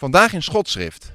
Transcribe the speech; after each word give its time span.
Vandaag 0.00 0.32
in 0.32 0.42
Schotschrift. 0.42 1.10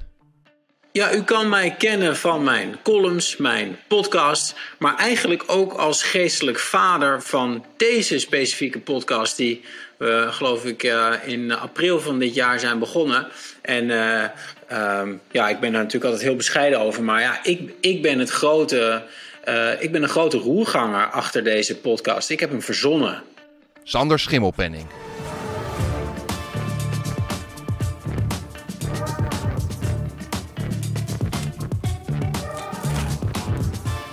Ja, 0.92 1.14
u 1.14 1.22
kan 1.22 1.48
mij 1.48 1.74
kennen 1.78 2.16
van 2.16 2.44
mijn 2.44 2.76
columns, 2.82 3.36
mijn 3.36 3.78
podcast, 3.88 4.54
maar 4.78 4.96
eigenlijk 4.96 5.44
ook 5.46 5.72
als 5.72 6.02
geestelijk 6.02 6.58
vader 6.58 7.22
van 7.22 7.64
deze 7.76 8.18
specifieke 8.18 8.78
podcast 8.78 9.36
die 9.36 9.64
we, 9.96 10.26
geloof 10.30 10.64
ik, 10.64 10.82
eh, 10.82 11.12
in 11.24 11.52
april 11.52 12.00
van 12.00 12.18
dit 12.18 12.34
jaar 12.34 12.60
zijn 12.60 12.78
begonnen. 12.78 13.26
En 13.62 13.90
eh, 13.90 14.24
ehm, 14.66 15.14
ja, 15.30 15.48
ik 15.48 15.60
ben 15.60 15.72
daar 15.72 15.82
natuurlijk 15.82 16.04
altijd 16.04 16.22
heel 16.22 16.36
bescheiden 16.36 16.80
over, 16.80 17.02
maar 17.02 17.20
ja, 17.20 17.44
ik, 17.44 17.72
ik 17.80 18.02
ben 18.02 18.18
het 18.18 18.30
grote, 18.30 19.02
eh, 19.44 19.82
ik 19.82 19.92
ben 19.92 20.02
een 20.02 20.08
grote 20.08 20.38
roerganger 20.38 21.06
achter 21.10 21.44
deze 21.44 21.76
podcast. 21.76 22.30
Ik 22.30 22.40
heb 22.40 22.50
hem 22.50 22.62
verzonnen. 22.62 23.22
Sander 23.82 24.18
Schimmelpenning. 24.18 24.86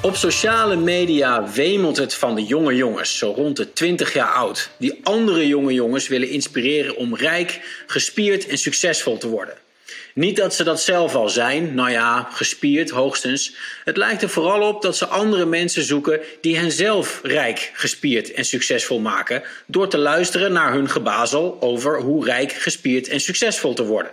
Op 0.03 0.15
sociale 0.15 0.75
media 0.75 1.51
wemelt 1.51 1.97
het 1.97 2.13
van 2.13 2.35
de 2.35 2.43
jonge 2.43 2.75
jongens, 2.75 3.17
zo 3.17 3.31
rond 3.31 3.57
de 3.57 3.73
20 3.73 4.13
jaar 4.13 4.31
oud, 4.33 4.69
die 4.77 4.99
andere 5.03 5.47
jonge 5.47 5.73
jongens 5.73 6.07
willen 6.07 6.29
inspireren 6.29 6.95
om 6.95 7.15
rijk, 7.15 7.59
gespierd 7.87 8.47
en 8.47 8.57
succesvol 8.57 9.17
te 9.17 9.27
worden. 9.27 9.55
Niet 10.13 10.35
dat 10.35 10.53
ze 10.53 10.63
dat 10.63 10.81
zelf 10.81 11.15
al 11.15 11.29
zijn, 11.29 11.75
nou 11.75 11.91
ja, 11.91 12.29
gespierd 12.31 12.89
hoogstens. 12.89 13.55
Het 13.83 13.97
lijkt 13.97 14.21
er 14.21 14.29
vooral 14.29 14.67
op 14.67 14.81
dat 14.81 14.97
ze 14.97 15.07
andere 15.07 15.45
mensen 15.45 15.83
zoeken 15.83 16.19
die 16.41 16.57
hen 16.57 16.71
zelf 16.71 17.19
rijk, 17.23 17.71
gespierd 17.73 18.33
en 18.33 18.45
succesvol 18.45 18.99
maken, 18.99 19.43
door 19.65 19.87
te 19.87 19.97
luisteren 19.97 20.51
naar 20.51 20.73
hun 20.73 20.89
gebazel 20.89 21.57
over 21.59 22.01
hoe 22.01 22.25
rijk, 22.25 22.51
gespierd 22.51 23.07
en 23.07 23.19
succesvol 23.19 23.73
te 23.73 23.85
worden. 23.85 24.11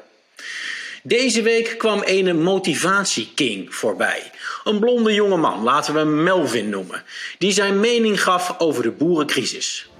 Deze 1.03 1.43
week 1.43 1.75
kwam 1.79 2.03
een 2.05 2.43
motivatieking 2.43 3.75
voorbij. 3.75 4.31
Een 4.65 4.79
blonde 4.79 5.15
jongeman, 5.15 5.63
laten 5.63 5.93
we 5.93 5.99
hem 5.99 6.23
Melvin 6.23 6.69
noemen, 6.69 7.03
die 7.39 7.53
zijn 7.53 7.81
mening 7.81 8.23
gaf 8.23 8.55
over 8.59 8.83
de 8.83 8.91
boerencrisis. 8.91 9.91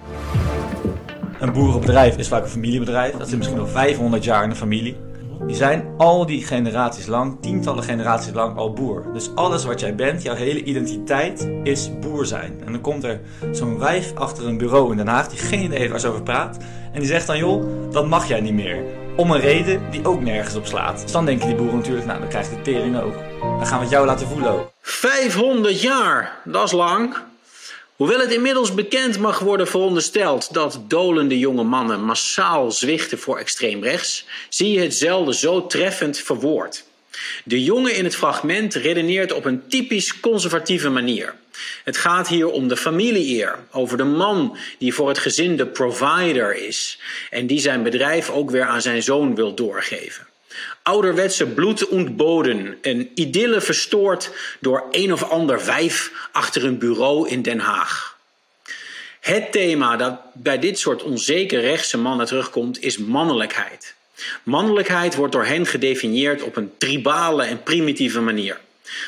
Een 1.39 1.53
boerenbedrijf 1.53 2.17
is 2.17 2.27
vaak 2.27 2.43
een 2.43 2.49
familiebedrijf. 2.49 3.15
Dat 3.15 3.29
zit 3.29 3.37
misschien 3.37 3.59
al 3.59 3.67
500 3.67 4.23
jaar 4.23 4.43
in 4.43 4.49
de 4.49 4.55
familie. 4.55 4.97
Die 5.47 5.55
zijn 5.55 5.85
al 5.97 6.25
die 6.25 6.45
generaties 6.45 7.05
lang, 7.05 7.37
tientallen 7.41 7.83
generaties 7.83 8.33
lang 8.33 8.57
al 8.57 8.73
boer. 8.73 9.13
Dus 9.13 9.35
alles 9.35 9.63
wat 9.63 9.79
jij 9.79 9.95
bent, 9.95 10.21
jouw 10.21 10.35
hele 10.35 10.63
identiteit, 10.63 11.49
is 11.63 11.89
boer 11.99 12.25
zijn. 12.25 12.61
En 12.65 12.71
dan 12.71 12.81
komt 12.81 13.03
er 13.03 13.21
zo'n 13.51 13.79
wijf 13.79 14.13
achter 14.15 14.47
een 14.47 14.57
bureau 14.57 14.91
in 14.91 14.97
Den 14.97 15.07
Haag 15.07 15.27
die 15.27 15.39
geen 15.39 15.63
idee 15.63 15.77
heeft 15.77 15.91
waar 15.91 15.99
ze 15.99 16.07
over 16.07 16.23
praat. 16.23 16.57
En 16.93 16.99
die 16.99 17.09
zegt 17.09 17.27
dan, 17.27 17.37
joh, 17.37 17.91
dat 17.91 18.07
mag 18.07 18.27
jij 18.27 18.41
niet 18.41 18.53
meer. 18.53 19.00
Om 19.15 19.31
een 19.31 19.39
reden 19.39 19.91
die 19.91 20.05
ook 20.05 20.21
nergens 20.21 20.55
op 20.55 20.65
slaat. 20.65 21.01
Dus 21.01 21.11
dan 21.11 21.25
denken 21.25 21.47
die 21.47 21.55
boeren 21.55 21.75
natuurlijk, 21.75 22.05
nou 22.05 22.19
dan 22.19 22.29
krijgt 22.29 22.49
de 22.49 22.61
tering 22.61 23.01
ook. 23.01 23.13
Dan 23.39 23.67
gaan 23.67 23.77
we 23.77 23.83
het 23.83 23.93
jou 23.93 24.05
laten 24.05 24.27
voelen 24.27 24.51
ook. 24.51 24.71
500 24.81 25.81
jaar, 25.81 26.39
dat 26.43 26.63
is 26.63 26.71
lang. 26.71 27.15
Hoewel 27.95 28.19
het 28.19 28.31
inmiddels 28.31 28.73
bekend 28.73 29.19
mag 29.19 29.39
worden 29.39 29.67
verondersteld 29.67 30.53
dat 30.53 30.79
dolende 30.87 31.39
jonge 31.39 31.63
mannen 31.63 32.03
massaal 32.03 32.71
zwichten 32.71 33.19
voor 33.19 33.37
extreem 33.37 33.83
rechts, 33.83 34.25
zie 34.49 34.71
je 34.71 34.79
het 34.79 34.95
zelden 34.95 35.33
zo 35.33 35.67
treffend 35.67 36.17
verwoord. 36.17 36.83
De 37.43 37.63
jongen 37.63 37.95
in 37.95 38.03
het 38.03 38.15
fragment 38.15 38.73
redeneert 38.73 39.33
op 39.33 39.45
een 39.45 39.67
typisch 39.67 40.19
conservatieve 40.19 40.89
manier. 40.89 41.33
Het 41.83 41.97
gaat 41.97 42.27
hier 42.27 42.47
om 42.47 42.67
de 42.67 42.77
familieeer, 42.77 43.55
over 43.71 43.97
de 43.97 44.03
man 44.03 44.57
die 44.77 44.93
voor 44.93 45.07
het 45.07 45.19
gezin 45.19 45.57
de 45.57 45.65
provider 45.65 46.55
is 46.55 46.99
en 47.29 47.47
die 47.47 47.59
zijn 47.59 47.83
bedrijf 47.83 48.29
ook 48.29 48.49
weer 48.49 48.65
aan 48.65 48.81
zijn 48.81 49.03
zoon 49.03 49.35
wil 49.35 49.53
doorgeven. 49.53 50.27
Ouderwetse 50.83 51.45
bloed 51.45 51.87
ontboden, 51.87 52.77
een 52.81 53.11
idylle 53.15 53.61
verstoord 53.61 54.31
door 54.59 54.83
een 54.91 55.13
of 55.13 55.23
ander 55.23 55.65
wijf 55.65 56.11
achter 56.31 56.65
een 56.65 56.77
bureau 56.77 57.29
in 57.29 57.41
Den 57.41 57.59
Haag. 57.59 58.17
Het 59.19 59.51
thema 59.51 59.97
dat 59.97 60.19
bij 60.33 60.59
dit 60.59 60.79
soort 60.79 61.03
onzeker 61.03 61.61
rechtse 61.61 61.97
mannen 61.97 62.25
terugkomt 62.25 62.83
is 62.83 62.97
mannelijkheid. 62.97 63.93
Mannelijkheid 64.43 65.15
wordt 65.15 65.33
door 65.33 65.45
hen 65.45 65.65
gedefinieerd 65.65 66.41
op 66.41 66.55
een 66.55 66.71
tribale 66.77 67.43
en 67.43 67.63
primitieve 67.63 68.21
manier. 68.21 68.59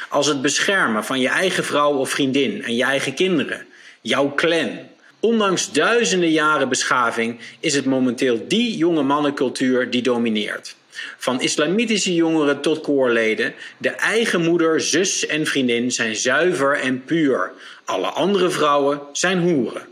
Als 0.09 0.27
het 0.27 0.41
beschermen 0.41 1.03
van 1.03 1.19
je 1.19 1.27
eigen 1.27 1.63
vrouw 1.63 1.93
of 1.93 2.09
vriendin 2.09 2.63
en 2.63 2.75
je 2.75 2.83
eigen 2.83 3.13
kinderen, 3.13 3.65
jouw 4.01 4.33
clan. 4.35 4.79
Ondanks 5.19 5.71
duizenden 5.71 6.31
jaren 6.31 6.69
beschaving 6.69 7.39
is 7.59 7.75
het 7.75 7.85
momenteel 7.85 8.45
die 8.47 8.77
jonge 8.77 9.03
mannencultuur 9.03 9.89
die 9.89 10.01
domineert. 10.01 10.75
Van 11.17 11.41
islamitische 11.41 12.15
jongeren 12.15 12.61
tot 12.61 12.81
koorleden, 12.81 13.53
de 13.77 13.89
eigen 13.89 14.41
moeder, 14.41 14.81
zus 14.81 15.25
en 15.25 15.45
vriendin 15.45 15.91
zijn 15.91 16.15
zuiver 16.15 16.79
en 16.79 17.03
puur. 17.03 17.51
Alle 17.85 18.07
andere 18.07 18.49
vrouwen 18.49 19.01
zijn 19.11 19.39
hoeren. 19.39 19.87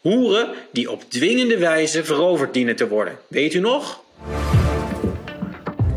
Hoeren 0.00 0.48
die 0.72 0.90
op 0.90 1.10
dwingende 1.10 1.58
wijze 1.58 2.04
veroverd 2.04 2.54
dienen 2.54 2.76
te 2.76 2.88
worden. 2.88 3.18
Weet 3.28 3.54
u 3.54 3.58
nog? 3.58 4.04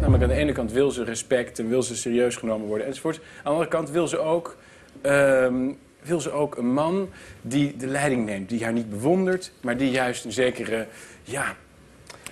Namelijk 0.09 0.31
aan 0.31 0.38
de 0.38 0.44
ene 0.46 0.56
kant 0.58 0.72
wil 0.72 0.92
ze 0.92 1.03
respect 1.03 1.59
en 1.59 1.70
wil 1.70 1.84
ze 1.84 1.96
serieus 1.96 2.36
genomen 2.36 2.68
worden 2.68 2.88
enzovoort. 2.88 3.16
Aan 3.16 3.44
de 3.44 3.50
andere 3.50 3.68
kant 3.68 3.90
wil 3.90 4.08
ze 4.08 4.18
ook, 4.18 4.58
ehm, 5.02 5.72
wil 6.02 6.22
ze 6.22 6.31
ook 6.31 6.58
een 6.58 6.74
man 6.74 7.09
die 7.42 7.78
de 7.78 7.88
leiding 7.88 8.25
neemt. 8.25 8.50
Die 8.50 8.64
haar 8.64 8.74
niet 8.74 8.90
bewondert, 8.90 9.52
maar 9.62 9.78
die 9.78 9.92
juist 9.92 10.25
een 10.25 10.31
zekere, 10.31 10.88
ja, 11.24 11.56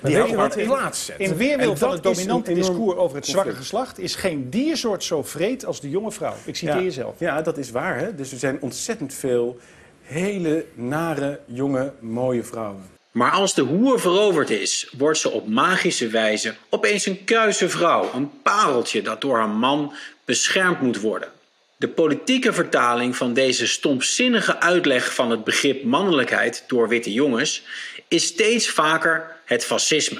die 0.02 0.16
weet 0.16 0.30
je 0.30 0.36
wat, 0.36 0.56
in- 0.56 0.66
plaats 0.68 1.06
zet. 1.06 1.20
In 1.20 1.36
weerwil 1.36 1.76
van 1.76 1.92
het 1.92 2.04
dominante 2.04 2.54
discours 2.54 2.98
over 2.98 3.16
het 3.16 3.26
zwakke 3.26 3.56
geslacht... 3.56 4.00
is 4.00 4.16
geen 4.16 4.50
diersoort 4.50 5.04
zo 5.04 5.24
vreed 5.24 5.66
als 5.66 5.82
de 5.82 5.90
jonge 5.90 6.12
vrouw. 6.12 6.36
Ik 6.46 6.56
citeer 6.56 6.76
ja. 6.76 6.82
jezelf. 6.82 7.20
Ja, 7.20 7.42
dat 7.42 7.58
is 7.58 7.72
waar. 7.72 8.00
Hè? 8.00 8.16
Dus 8.16 8.32
er 8.32 8.40
zijn 8.40 8.62
ontzettend 8.62 9.14
veel 9.14 9.59
hele 10.02 10.66
nare, 10.74 11.40
jonge, 11.46 11.94
mooie 12.00 12.44
vrouwen. 12.44 12.97
Maar 13.17 13.31
als 13.31 13.53
de 13.53 13.61
hoer 13.61 13.99
veroverd 13.99 14.49
is, 14.49 14.87
wordt 14.97 15.19
ze 15.19 15.29
op 15.29 15.47
magische 15.47 16.08
wijze 16.08 16.55
opeens 16.69 17.05
een 17.05 17.23
kuise 17.23 17.69
vrouw, 17.69 18.11
een 18.14 18.41
pareltje 18.41 19.02
dat 19.02 19.22
door 19.22 19.37
haar 19.37 19.49
man 19.49 19.93
beschermd 20.25 20.81
moet 20.81 20.99
worden. 20.99 21.31
De 21.78 21.87
politieke 21.87 22.53
vertaling 22.53 23.16
van 23.16 23.34
deze 23.34 23.67
stompzinnige 23.67 24.59
uitleg 24.59 25.14
van 25.14 25.31
het 25.31 25.43
begrip 25.43 25.84
mannelijkheid 25.84 26.64
door 26.67 26.87
witte 26.87 27.14
jongens 27.14 27.64
is 28.08 28.25
steeds 28.25 28.69
vaker 28.69 29.35
het 29.46 29.66
fascisme. 29.66 30.20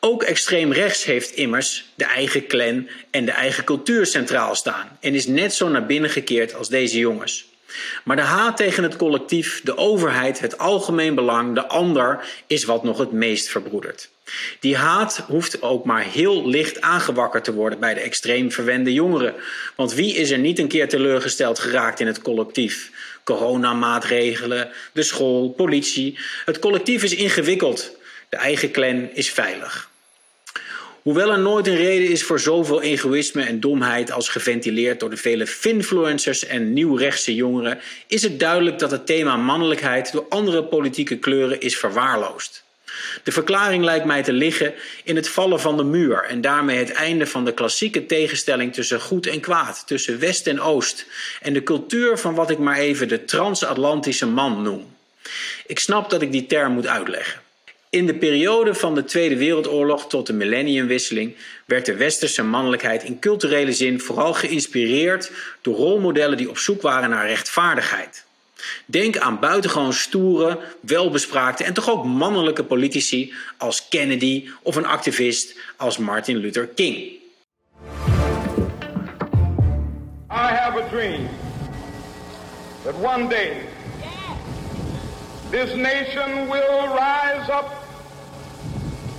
Ook 0.00 0.22
extreem 0.22 0.72
rechts 0.72 1.04
heeft 1.04 1.30
immers 1.30 1.84
de 1.94 2.04
eigen 2.04 2.46
clan 2.46 2.88
en 3.10 3.24
de 3.24 3.32
eigen 3.32 3.64
cultuur 3.64 4.06
centraal 4.06 4.54
staan 4.54 4.98
en 5.00 5.14
is 5.14 5.26
net 5.26 5.54
zo 5.54 5.68
naar 5.68 5.86
binnen 5.86 6.10
gekeerd 6.10 6.54
als 6.54 6.68
deze 6.68 6.98
jongens. 6.98 7.46
Maar 8.04 8.16
de 8.16 8.22
haat 8.22 8.56
tegen 8.56 8.82
het 8.82 8.96
collectief, 8.96 9.60
de 9.64 9.76
overheid, 9.76 10.40
het 10.40 10.58
algemeen 10.58 11.14
belang, 11.14 11.54
de 11.54 11.66
ander 11.66 12.24
is 12.46 12.64
wat 12.64 12.82
nog 12.82 12.98
het 12.98 13.12
meest 13.12 13.48
verbroedert. 13.48 14.08
Die 14.60 14.76
haat 14.76 15.24
hoeft 15.26 15.62
ook 15.62 15.84
maar 15.84 16.02
heel 16.02 16.48
licht 16.48 16.80
aangewakkerd 16.80 17.44
te 17.44 17.54
worden 17.54 17.80
bij 17.80 17.94
de 17.94 18.00
extreem 18.00 18.52
verwende 18.52 18.92
jongeren. 18.92 19.34
Want 19.76 19.94
wie 19.94 20.14
is 20.14 20.30
er 20.30 20.38
niet 20.38 20.58
een 20.58 20.68
keer 20.68 20.88
teleurgesteld 20.88 21.58
geraakt 21.58 22.00
in 22.00 22.06
het 22.06 22.22
collectief? 22.22 22.90
Coronamaatregelen, 23.24 24.70
de 24.92 25.02
school, 25.02 25.50
politie. 25.50 26.18
Het 26.44 26.58
collectief 26.58 27.02
is 27.02 27.14
ingewikkeld. 27.14 27.96
De 28.28 28.36
eigen 28.36 28.70
clan 28.70 29.08
is 29.12 29.30
veilig. 29.30 29.90
Hoewel 31.06 31.30
er 31.30 31.38
nooit 31.38 31.66
een 31.66 31.76
reden 31.76 32.08
is 32.08 32.22
voor 32.22 32.40
zoveel 32.40 32.82
egoïsme 32.82 33.42
en 33.42 33.60
domheid 33.60 34.12
als 34.12 34.28
geventileerd 34.28 35.00
door 35.00 35.10
de 35.10 35.16
vele 35.16 35.46
finfluencers 35.46 36.46
en 36.46 36.72
nieuwrechtse 36.72 37.34
jongeren, 37.34 37.80
is 38.06 38.22
het 38.22 38.40
duidelijk 38.40 38.78
dat 38.78 38.90
het 38.90 39.06
thema 39.06 39.36
mannelijkheid 39.36 40.12
door 40.12 40.26
andere 40.28 40.64
politieke 40.64 41.18
kleuren 41.18 41.60
is 41.60 41.76
verwaarloosd. 41.76 42.64
De 43.22 43.32
verklaring 43.32 43.84
lijkt 43.84 44.04
mij 44.04 44.22
te 44.22 44.32
liggen 44.32 44.74
in 45.04 45.16
het 45.16 45.28
vallen 45.28 45.60
van 45.60 45.76
de 45.76 45.84
muur 45.84 46.24
en 46.24 46.40
daarmee 46.40 46.78
het 46.78 46.92
einde 46.92 47.26
van 47.26 47.44
de 47.44 47.52
klassieke 47.52 48.06
tegenstelling 48.06 48.72
tussen 48.72 49.00
goed 49.00 49.26
en 49.26 49.40
kwaad, 49.40 49.82
tussen 49.86 50.18
West 50.18 50.46
en 50.46 50.60
Oost 50.60 51.06
en 51.40 51.52
de 51.52 51.62
cultuur 51.62 52.18
van 52.18 52.34
wat 52.34 52.50
ik 52.50 52.58
maar 52.58 52.78
even 52.78 53.08
de 53.08 53.24
transatlantische 53.24 54.26
man 54.26 54.62
noem. 54.62 54.96
Ik 55.66 55.78
snap 55.78 56.10
dat 56.10 56.22
ik 56.22 56.32
die 56.32 56.46
term 56.46 56.72
moet 56.72 56.86
uitleggen. 56.86 57.44
In 57.96 58.06
de 58.06 58.14
periode 58.14 58.74
van 58.74 58.94
de 58.94 59.04
Tweede 59.04 59.36
Wereldoorlog 59.36 60.08
tot 60.08 60.26
de 60.26 60.32
millenniumwisseling 60.32 61.36
werd 61.64 61.86
de 61.86 61.94
westerse 61.96 62.42
mannelijkheid 62.42 63.02
in 63.02 63.18
culturele 63.18 63.72
zin 63.72 64.00
vooral 64.00 64.34
geïnspireerd 64.34 65.30
door 65.62 65.74
rolmodellen 65.74 66.36
die 66.36 66.48
op 66.48 66.58
zoek 66.58 66.82
waren 66.82 67.10
naar 67.10 67.26
rechtvaardigheid. 67.26 68.24
Denk 68.86 69.18
aan 69.18 69.40
buitengewoon 69.40 69.92
stoere, 69.92 70.58
welbespraakte 70.80 71.64
en 71.64 71.72
toch 71.72 71.90
ook 71.90 72.04
mannelijke 72.04 72.64
politici 72.64 73.32
als 73.56 73.88
Kennedy 73.88 74.48
of 74.62 74.76
een 74.76 74.86
activist 74.86 75.58
als 75.76 75.98
Martin 75.98 76.36
Luther 76.36 76.66
King. 76.66 76.96
I 80.30 80.48
have 80.60 80.82
a 80.82 80.88
dream 80.90 81.28
that 82.84 82.94
one 83.02 83.28
day 83.28 83.52
this 85.50 85.74
nation 85.74 86.48
will 86.48 86.88
rise 86.94 87.52
up 87.52 87.75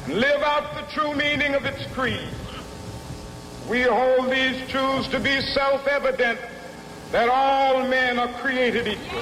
live 0.08 0.42
out 0.44 0.64
the 0.76 1.00
true 1.00 1.16
meaning 1.16 1.56
of 1.56 1.66
its 1.66 1.86
creed. 1.94 2.30
We 3.70 3.82
hold 3.84 4.32
these 4.32 4.56
truths 4.68 5.08
to 5.10 5.20
be 5.20 5.42
self-evident 5.42 6.38
that 7.12 7.30
all 7.30 7.88
men 7.88 8.20
are 8.20 8.30
created 8.42 8.88
equal. 8.88 9.22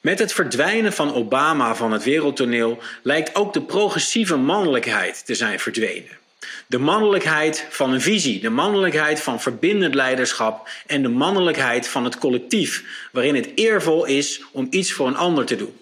Met 0.00 0.18
het 0.18 0.32
verdwijnen 0.32 0.92
van 0.92 1.14
Obama 1.14 1.74
van 1.74 1.92
het 1.92 2.04
wereldtoneel 2.04 2.78
lijkt 3.02 3.34
ook 3.34 3.52
de 3.52 3.62
progressieve 3.62 4.36
mannelijkheid 4.36 5.26
te 5.26 5.34
zijn 5.34 5.60
verdwenen. 5.60 6.16
De 6.66 6.78
mannelijkheid 6.78 7.66
van 7.70 7.92
een 7.92 8.00
visie, 8.00 8.40
de 8.40 8.50
mannelijkheid 8.50 9.20
van 9.20 9.40
verbindend 9.40 9.94
leiderschap 9.94 10.68
en 10.86 11.02
de 11.02 11.08
mannelijkheid 11.08 11.88
van 11.88 12.04
het 12.04 12.18
collectief, 12.18 12.84
waarin 13.12 13.34
het 13.34 13.50
eervol 13.54 14.04
is 14.04 14.42
om 14.52 14.66
iets 14.70 14.92
voor 14.92 15.06
een 15.06 15.16
ander 15.16 15.44
te 15.44 15.56
doen. 15.56 15.76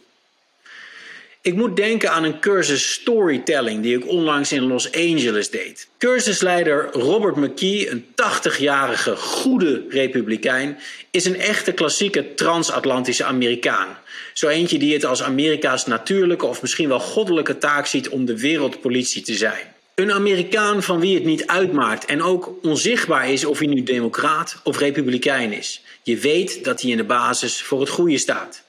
Ik 1.46 1.54
moet 1.54 1.76
denken 1.76 2.10
aan 2.10 2.24
een 2.24 2.40
cursus 2.40 2.92
storytelling 2.92 3.82
die 3.82 3.96
ik 3.96 4.08
onlangs 4.08 4.52
in 4.52 4.62
Los 4.62 4.92
Angeles 4.92 5.50
deed. 5.50 5.88
Cursusleider 5.98 6.88
Robert 6.92 7.36
McKee, 7.36 7.90
een 7.90 8.04
80-jarige 8.04 9.16
goede 9.16 9.84
republikein, 9.88 10.78
is 11.10 11.24
een 11.24 11.40
echte 11.40 11.72
klassieke 11.72 12.34
transatlantische 12.34 13.24
Amerikaan. 13.24 13.98
Zo 14.32 14.48
eentje 14.48 14.78
die 14.78 14.92
het 14.92 15.04
als 15.04 15.22
Amerika's 15.22 15.86
natuurlijke 15.86 16.46
of 16.46 16.62
misschien 16.62 16.88
wel 16.88 17.00
goddelijke 17.00 17.58
taak 17.58 17.86
ziet 17.86 18.08
om 18.08 18.24
de 18.24 18.38
wereldpolitie 18.38 19.22
te 19.22 19.34
zijn. 19.34 19.74
Een 19.94 20.12
Amerikaan 20.12 20.82
van 20.82 21.00
wie 21.00 21.14
het 21.14 21.24
niet 21.24 21.46
uitmaakt 21.46 22.04
en 22.04 22.22
ook 22.22 22.54
onzichtbaar 22.62 23.32
is 23.32 23.44
of 23.44 23.58
hij 23.58 23.68
nu 23.68 23.82
democraat 23.82 24.60
of 24.64 24.78
republikein 24.78 25.52
is. 25.52 25.82
Je 26.02 26.16
weet 26.16 26.64
dat 26.64 26.80
hij 26.80 26.90
in 26.90 26.96
de 26.96 27.04
basis 27.04 27.62
voor 27.62 27.80
het 27.80 27.88
goede 27.88 28.18
staat. 28.18 28.64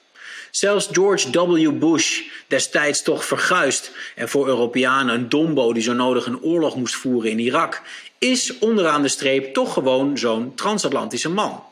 Zelfs 0.50 0.88
George 0.92 1.30
W. 1.30 1.78
Bush, 1.78 2.22
destijds 2.46 3.02
toch 3.02 3.24
verguisd 3.24 3.90
en 4.14 4.28
voor 4.28 4.46
Europeanen 4.46 5.14
een 5.14 5.28
dombo 5.28 5.72
die 5.72 5.82
zo 5.82 5.92
nodig 5.92 6.26
een 6.26 6.42
oorlog 6.42 6.76
moest 6.76 6.94
voeren 6.94 7.30
in 7.30 7.38
Irak, 7.38 7.82
is 8.18 8.58
onderaan 8.58 9.02
de 9.02 9.08
streep 9.08 9.54
toch 9.54 9.72
gewoon 9.72 10.18
zo'n 10.18 10.54
transatlantische 10.54 11.30
man. 11.30 11.62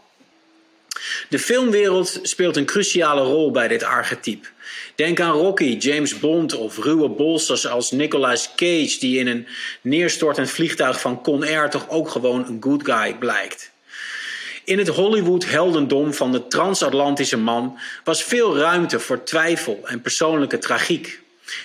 De 1.29 1.39
filmwereld 1.39 2.19
speelt 2.23 2.57
een 2.57 2.65
cruciale 2.65 3.21
rol 3.21 3.51
bij 3.51 3.69
dit 3.69 3.83
archetype. 3.83 4.49
Denk 4.95 5.21
aan 5.21 5.33
Rocky, 5.33 5.77
James 5.79 6.19
Bond 6.19 6.55
of 6.55 6.79
ruwe 6.79 7.09
bolsters 7.09 7.67
als 7.67 7.91
Nicolas 7.91 8.51
Cage, 8.57 8.97
die 8.99 9.19
in 9.19 9.27
een 9.27 9.47
neerstortend 9.81 10.51
vliegtuig 10.51 11.01
van 11.01 11.23
Con 11.23 11.43
Air 11.43 11.71
toch 11.71 11.89
ook 11.89 12.09
gewoon 12.09 12.47
een 12.47 12.57
good 12.61 12.85
guy 12.85 13.15
blijkt. 13.15 13.75
In 14.67 14.79
het 14.79 14.89
Hollywood-heldendom 14.89 16.15
van 16.15 16.33
de 16.33 16.47
transatlantische 16.47 17.37
man 17.37 17.79
was 18.05 18.23
veel 18.23 18.57
ruimte 18.59 19.01
voor 19.01 19.23
twijfel 19.23 19.81
en 19.85 20.01
persoonlijke 20.01 20.59
tragiek. 20.59 21.21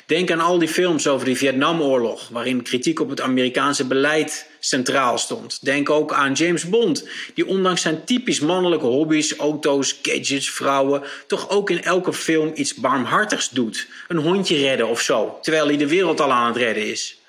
Denk 0.05 0.31
aan 0.31 0.39
al 0.39 0.59
die 0.59 0.67
films 0.67 1.07
over 1.07 1.25
de 1.25 1.35
Vietnamoorlog, 1.35 2.29
waarin 2.29 2.63
kritiek 2.63 2.99
op 2.99 3.09
het 3.09 3.21
Amerikaanse 3.21 3.85
beleid 3.85 4.49
centraal 4.59 5.17
stond. 5.17 5.65
Denk 5.65 5.89
ook 5.89 6.13
aan 6.13 6.33
James 6.33 6.69
Bond, 6.69 7.07
die 7.33 7.47
ondanks 7.47 7.81
zijn 7.81 8.05
typisch 8.05 8.39
mannelijke 8.39 8.85
hobby's, 8.85 9.35
auto's, 9.35 9.99
gadgets, 10.01 10.49
vrouwen, 10.49 11.03
toch 11.27 11.49
ook 11.49 11.69
in 11.69 11.83
elke 11.83 12.13
film 12.13 12.51
iets 12.55 12.73
barmhartigs 12.73 13.49
doet. 13.49 13.87
Een 14.07 14.17
hondje 14.17 14.57
redden 14.57 14.87
of 14.87 15.01
zo, 15.01 15.37
terwijl 15.41 15.67
hij 15.67 15.77
de 15.77 15.87
wereld 15.87 16.21
al 16.21 16.31
aan 16.31 16.47
het 16.47 16.57
redden 16.57 16.87
is. 16.87 17.20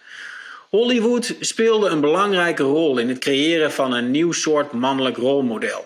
Hollywood 0.72 1.36
speelde 1.40 1.88
een 1.88 2.00
belangrijke 2.00 2.62
rol 2.62 2.98
in 2.98 3.08
het 3.08 3.18
creëren 3.18 3.72
van 3.72 3.92
een 3.92 4.10
nieuw 4.10 4.32
soort 4.32 4.72
mannelijk 4.72 5.16
rolmodel. 5.16 5.84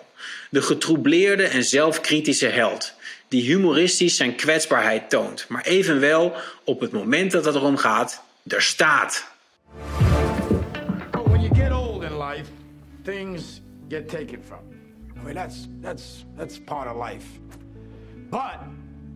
De 0.49 0.61
getroubleerde 0.61 1.43
en 1.43 1.63
zelfkritische 1.63 2.47
held, 2.47 2.93
die 3.27 3.43
humoristisch 3.43 4.15
zijn 4.15 4.35
kwetsbaarheid 4.35 5.09
toont, 5.09 5.45
maar 5.49 5.65
evenwel 5.65 6.33
op 6.63 6.79
het 6.79 6.91
moment 6.91 7.31
dat 7.31 7.45
het 7.45 7.55
erom 7.55 7.77
gaat, 7.77 8.23
er 8.47 8.61
staat. 8.61 9.27
When 11.11 11.41
you 11.41 11.55
get 11.55 11.71
old 11.71 12.03
in 12.03 12.17
life, 12.17 12.49
things 13.03 13.61
get 13.89 14.09
taken 14.09 14.39
from. 14.47 14.59
I 15.17 15.23
mean, 15.23 15.35
that's, 15.35 15.67
that's, 15.81 16.25
that's 16.37 16.59
part 16.59 16.95
of 16.95 17.09
life. 17.09 17.25
But 18.29 18.57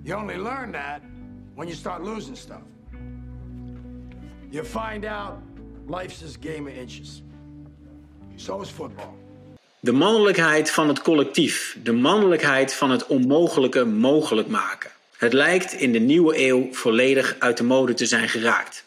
you 0.04 0.20
only 0.20 0.38
learn 0.38 0.72
that 0.72 1.02
when 1.56 1.68
you 1.68 1.78
start 1.78 2.04
losing 2.04 2.38
stuff. 2.38 2.62
You 4.50 4.66
find 4.66 5.06
out 5.06 5.34
life's 5.92 6.18
this 6.20 6.38
game 6.40 6.70
of 6.70 6.76
inches. 6.76 7.22
De 9.80 9.92
mannelijkheid 9.92 10.72
van 10.72 10.88
het 10.88 11.02
collectief, 11.02 11.78
de 11.84 11.92
mannelijkheid 11.92 12.74
van 12.74 12.92
het 12.92 13.08
onmogelijke 13.08 13.86
mogelijk 13.86 14.48
maken. 14.48 14.92
Het 15.18 15.34
lijkt 15.34 15.74
in 15.74 15.92
de 15.92 16.00
nieuwe 16.00 16.48
eeuw 16.48 16.68
volledig 16.72 17.36
uit 17.40 17.58
de 17.58 17.64
mode 17.64 17.94
te 17.94 18.06
zijn 18.06 18.30
geraakt. 18.30 18.84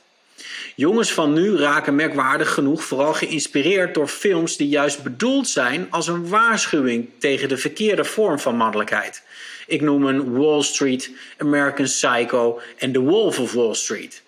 Jongens 0.76 1.12
van 1.12 1.32
nu 1.32 1.56
raken 1.56 1.94
merkwaardig 1.94 2.54
genoeg 2.54 2.84
vooral 2.84 3.14
geïnspireerd 3.14 3.94
door 3.94 4.08
films 4.08 4.56
die 4.56 4.68
juist 4.68 5.02
bedoeld 5.02 5.48
zijn 5.48 5.86
als 5.90 6.06
een 6.06 6.28
waarschuwing 6.28 7.08
tegen 7.18 7.48
de 7.48 7.56
verkeerde 7.56 8.04
vorm 8.04 8.38
van 8.38 8.56
mannelijkheid. 8.56 9.22
Ik 9.66 9.80
noem 9.80 10.06
een 10.06 10.32
Wall 10.32 10.62
Street, 10.62 11.10
American 11.38 11.84
Psycho 11.84 12.60
en 12.78 12.92
The 12.92 13.00
Wolf 13.00 13.38
of 13.38 13.52
Wall 13.52 13.74
Street. 13.74 14.22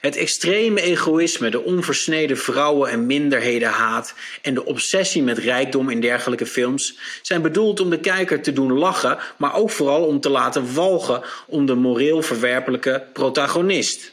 Het 0.00 0.16
extreme 0.16 0.80
egoïsme, 0.80 1.50
de 1.50 1.62
onversneden 1.62 2.38
vrouwen- 2.38 2.90
en 2.90 3.06
minderhedenhaat 3.06 4.14
en 4.42 4.54
de 4.54 4.64
obsessie 4.64 5.22
met 5.22 5.38
rijkdom 5.38 5.90
in 5.90 6.00
dergelijke 6.00 6.46
films 6.46 6.98
zijn 7.22 7.42
bedoeld 7.42 7.80
om 7.80 7.90
de 7.90 8.00
kijker 8.00 8.42
te 8.42 8.52
doen 8.52 8.72
lachen, 8.72 9.18
maar 9.36 9.54
ook 9.54 9.70
vooral 9.70 10.04
om 10.04 10.20
te 10.20 10.28
laten 10.28 10.74
walgen 10.74 11.22
om 11.46 11.66
de 11.66 11.74
moreel 11.74 12.22
verwerpelijke 12.22 13.04
protagonist. 13.12 14.12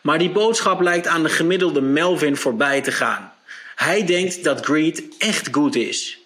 Maar 0.00 0.18
die 0.18 0.30
boodschap 0.30 0.80
lijkt 0.80 1.06
aan 1.06 1.22
de 1.22 1.28
gemiddelde 1.28 1.80
Melvin 1.80 2.36
voorbij 2.36 2.80
te 2.80 2.92
gaan. 2.92 3.32
Hij 3.74 4.06
denkt 4.06 4.44
dat 4.44 4.64
greed 4.64 5.02
echt 5.18 5.48
goed 5.52 5.76
is. 5.76 6.18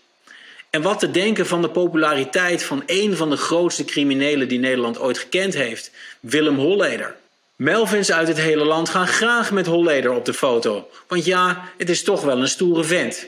En 0.70 0.82
wat 0.82 0.98
te 0.98 1.10
denken 1.10 1.46
van 1.46 1.62
de 1.62 1.70
populariteit 1.70 2.62
van 2.62 2.82
een 2.86 3.16
van 3.16 3.30
de 3.30 3.36
grootste 3.36 3.84
criminelen 3.84 4.48
die 4.48 4.58
Nederland 4.58 4.98
ooit 4.98 5.18
gekend 5.18 5.54
heeft, 5.54 5.90
Willem 6.20 6.56
Holleder. 6.56 7.16
Melvins 7.62 8.12
uit 8.12 8.28
het 8.28 8.38
hele 8.38 8.64
land 8.64 8.88
gaan 8.88 9.06
graag 9.06 9.52
met 9.52 9.66
Holleder 9.66 10.12
op 10.12 10.24
de 10.24 10.34
foto, 10.34 10.88
want 11.08 11.24
ja, 11.24 11.68
het 11.78 11.90
is 11.90 12.02
toch 12.02 12.22
wel 12.22 12.40
een 12.40 12.48
stoere 12.48 12.84
vent. 12.84 13.26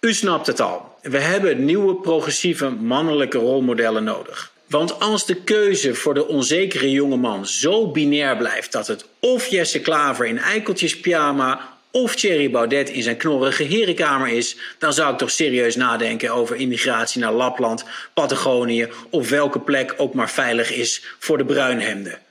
U 0.00 0.12
snapt 0.12 0.46
het 0.46 0.60
al, 0.60 0.96
we 1.02 1.18
hebben 1.18 1.64
nieuwe 1.64 1.94
progressieve 1.94 2.70
mannelijke 2.70 3.38
rolmodellen 3.38 4.04
nodig. 4.04 4.52
Want 4.68 5.00
als 5.00 5.26
de 5.26 5.34
keuze 5.34 5.94
voor 5.94 6.14
de 6.14 6.26
onzekere 6.26 6.90
jongeman 6.90 7.46
zo 7.46 7.90
binair 7.90 8.36
blijft 8.36 8.72
dat 8.72 8.86
het 8.86 9.04
of 9.20 9.46
Jesse 9.46 9.80
Klaver 9.80 10.26
in 10.26 10.38
eikeltjes 10.38 11.00
pyjama 11.00 11.76
of 11.90 12.14
Thierry 12.14 12.50
Baudet 12.50 12.90
in 12.90 13.02
zijn 13.02 13.16
knorrige 13.16 13.62
herenkamer 13.62 14.28
is, 14.28 14.56
dan 14.78 14.92
zou 14.92 15.12
ik 15.12 15.18
toch 15.18 15.30
serieus 15.30 15.76
nadenken 15.76 16.30
over 16.30 16.56
immigratie 16.56 17.20
naar 17.20 17.32
Lapland, 17.32 17.84
Patagonië 18.12 18.88
of 19.10 19.28
welke 19.30 19.60
plek 19.60 19.94
ook 19.96 20.14
maar 20.14 20.30
veilig 20.30 20.72
is 20.72 21.02
voor 21.18 21.38
de 21.38 21.44
bruinhemden. 21.44 22.23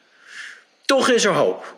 Toch 0.86 1.10
is 1.10 1.26
er 1.26 1.34
hoop. 1.34 1.76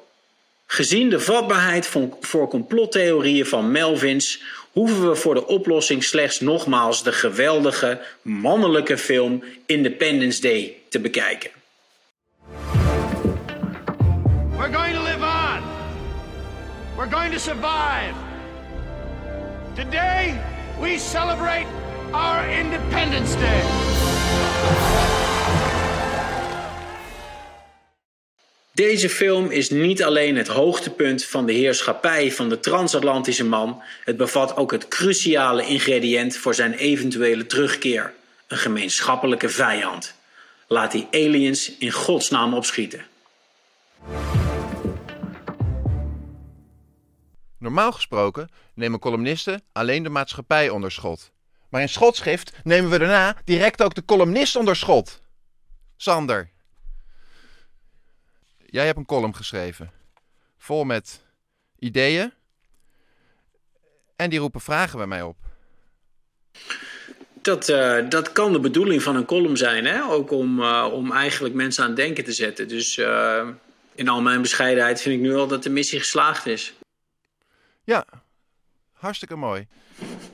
Gezien 0.65 1.09
de 1.09 1.19
vatbaarheid 1.19 1.87
voor 2.19 2.47
complottheorieën 2.47 3.45
van 3.45 3.71
Melvins 3.71 4.41
hoeven 4.71 5.09
we 5.09 5.15
voor 5.15 5.33
de 5.33 5.47
oplossing 5.47 6.03
slechts 6.03 6.39
nogmaals 6.39 7.03
de 7.03 7.11
geweldige 7.11 8.01
mannelijke 8.21 8.97
film 8.97 9.43
Independence 9.65 10.41
Day 10.41 10.77
te 10.89 10.99
bekijken. 10.99 11.51
We're 14.57 14.73
going 14.73 14.95
to 14.95 15.01
live 15.01 15.23
on. 15.23 15.63
We're 16.97 17.11
going 17.11 17.33
to 17.33 17.39
survive. 17.39 18.13
Today, 19.75 20.39
we 20.79 20.97
celebrate 20.97 21.67
our 22.11 22.49
Independence 22.49 23.35
Day. 23.35 23.61
Deze 28.75 29.09
film 29.09 29.51
is 29.51 29.69
niet 29.69 30.03
alleen 30.03 30.35
het 30.35 30.47
hoogtepunt 30.47 31.25
van 31.25 31.45
de 31.45 31.53
heerschappij 31.53 32.31
van 32.31 32.49
de 32.49 32.59
transatlantische 32.59 33.45
man, 33.45 33.81
het 34.03 34.17
bevat 34.17 34.55
ook 34.55 34.71
het 34.71 34.87
cruciale 34.87 35.65
ingrediënt 35.65 36.37
voor 36.37 36.55
zijn 36.55 36.73
eventuele 36.73 37.45
terugkeer: 37.45 38.13
een 38.47 38.57
gemeenschappelijke 38.57 39.49
vijand. 39.49 40.15
Laat 40.67 40.91
die 40.91 41.07
aliens 41.11 41.77
in 41.77 41.91
godsnaam 41.91 42.53
opschieten. 42.53 43.05
Normaal 47.59 47.91
gesproken 47.91 48.49
nemen 48.73 48.99
columnisten 48.99 49.61
alleen 49.71 50.03
de 50.03 50.09
maatschappij 50.09 50.69
onder 50.69 50.91
schot. 50.91 51.31
Maar 51.69 51.81
in 51.81 51.89
schotschrift 51.89 52.51
nemen 52.63 52.89
we 52.89 52.97
daarna 52.97 53.35
direct 53.45 53.83
ook 53.83 53.95
de 53.95 54.05
columnist 54.05 54.55
onder 54.55 54.75
schot. 54.75 55.21
Sander, 55.97 56.53
jij 58.75 58.85
hebt 58.85 58.97
een 58.97 59.05
column 59.05 59.35
geschreven. 59.35 59.91
Vol 60.57 60.83
met 60.83 61.23
ideeën. 61.79 62.33
En 64.15 64.29
die 64.29 64.39
roepen 64.39 64.61
vragen 64.61 64.97
bij 64.97 65.07
mij 65.07 65.21
op. 65.21 65.37
Dat, 67.41 67.69
uh, 67.69 68.09
dat 68.09 68.31
kan 68.31 68.51
de 68.51 68.59
bedoeling 68.59 69.03
van 69.03 69.15
een 69.15 69.25
column 69.25 69.57
zijn, 69.57 69.85
hè? 69.85 70.03
ook 70.03 70.31
om, 70.31 70.59
uh, 70.59 70.89
om 70.91 71.11
eigenlijk 71.11 71.53
mensen 71.53 71.83
aan 71.83 71.89
het 71.89 71.97
denken 71.97 72.23
te 72.23 72.31
zetten. 72.31 72.67
Dus 72.67 72.97
uh, 72.97 73.47
in 73.95 74.07
al 74.07 74.21
mijn 74.21 74.41
bescheidenheid 74.41 75.01
vind 75.01 75.15
ik 75.15 75.21
nu 75.21 75.35
al 75.35 75.47
dat 75.47 75.63
de 75.63 75.69
missie 75.69 75.99
geslaagd 75.99 76.45
is. 76.45 76.73
Ja, 77.83 78.05
hartstikke 78.93 79.35
mooi. 79.35 79.67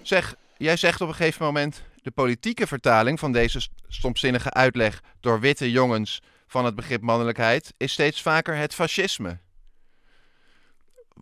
Zeg, 0.02 0.36
jij 0.58 0.78
zegt 0.78 1.02
op 1.02 1.08
een 1.08 1.16
gegeven 1.16 1.46
moment... 1.46 1.82
de 2.02 2.12
politieke 2.12 2.68
vertaling 2.68 3.20
van 3.20 3.32
deze 3.32 3.68
stomzinnige 3.88 4.52
uitleg... 4.52 5.02
door 5.20 5.40
witte 5.40 5.72
jongens 5.72 6.22
van 6.52 6.66
het 6.66 6.76
begrip 6.76 7.02
mannelijkheid... 7.02 7.74
is 7.78 7.92
steeds 7.92 8.22
vaker 8.22 8.56
het 8.56 8.74
fascisme. 8.74 9.38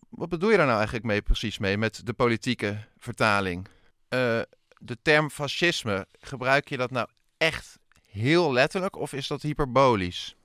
Wat 0.09 0.29
bedoel 0.29 0.49
je 0.49 0.57
daar 0.57 0.65
nou 0.65 0.77
eigenlijk 0.77 1.05
mee, 1.05 1.21
precies 1.21 1.57
mee, 1.57 1.77
met 1.77 2.01
de 2.03 2.13
politieke 2.13 2.77
vertaling? 2.97 3.67
Uh, 4.09 4.39
de 4.77 4.97
term 5.01 5.29
fascisme, 5.29 6.07
gebruik 6.19 6.69
je 6.69 6.77
dat 6.77 6.91
nou 6.91 7.07
echt 7.37 7.77
heel 8.11 8.53
letterlijk 8.53 8.95
of 8.95 9.13
is 9.13 9.27
dat 9.27 9.41
hyperbolisch? 9.41 10.35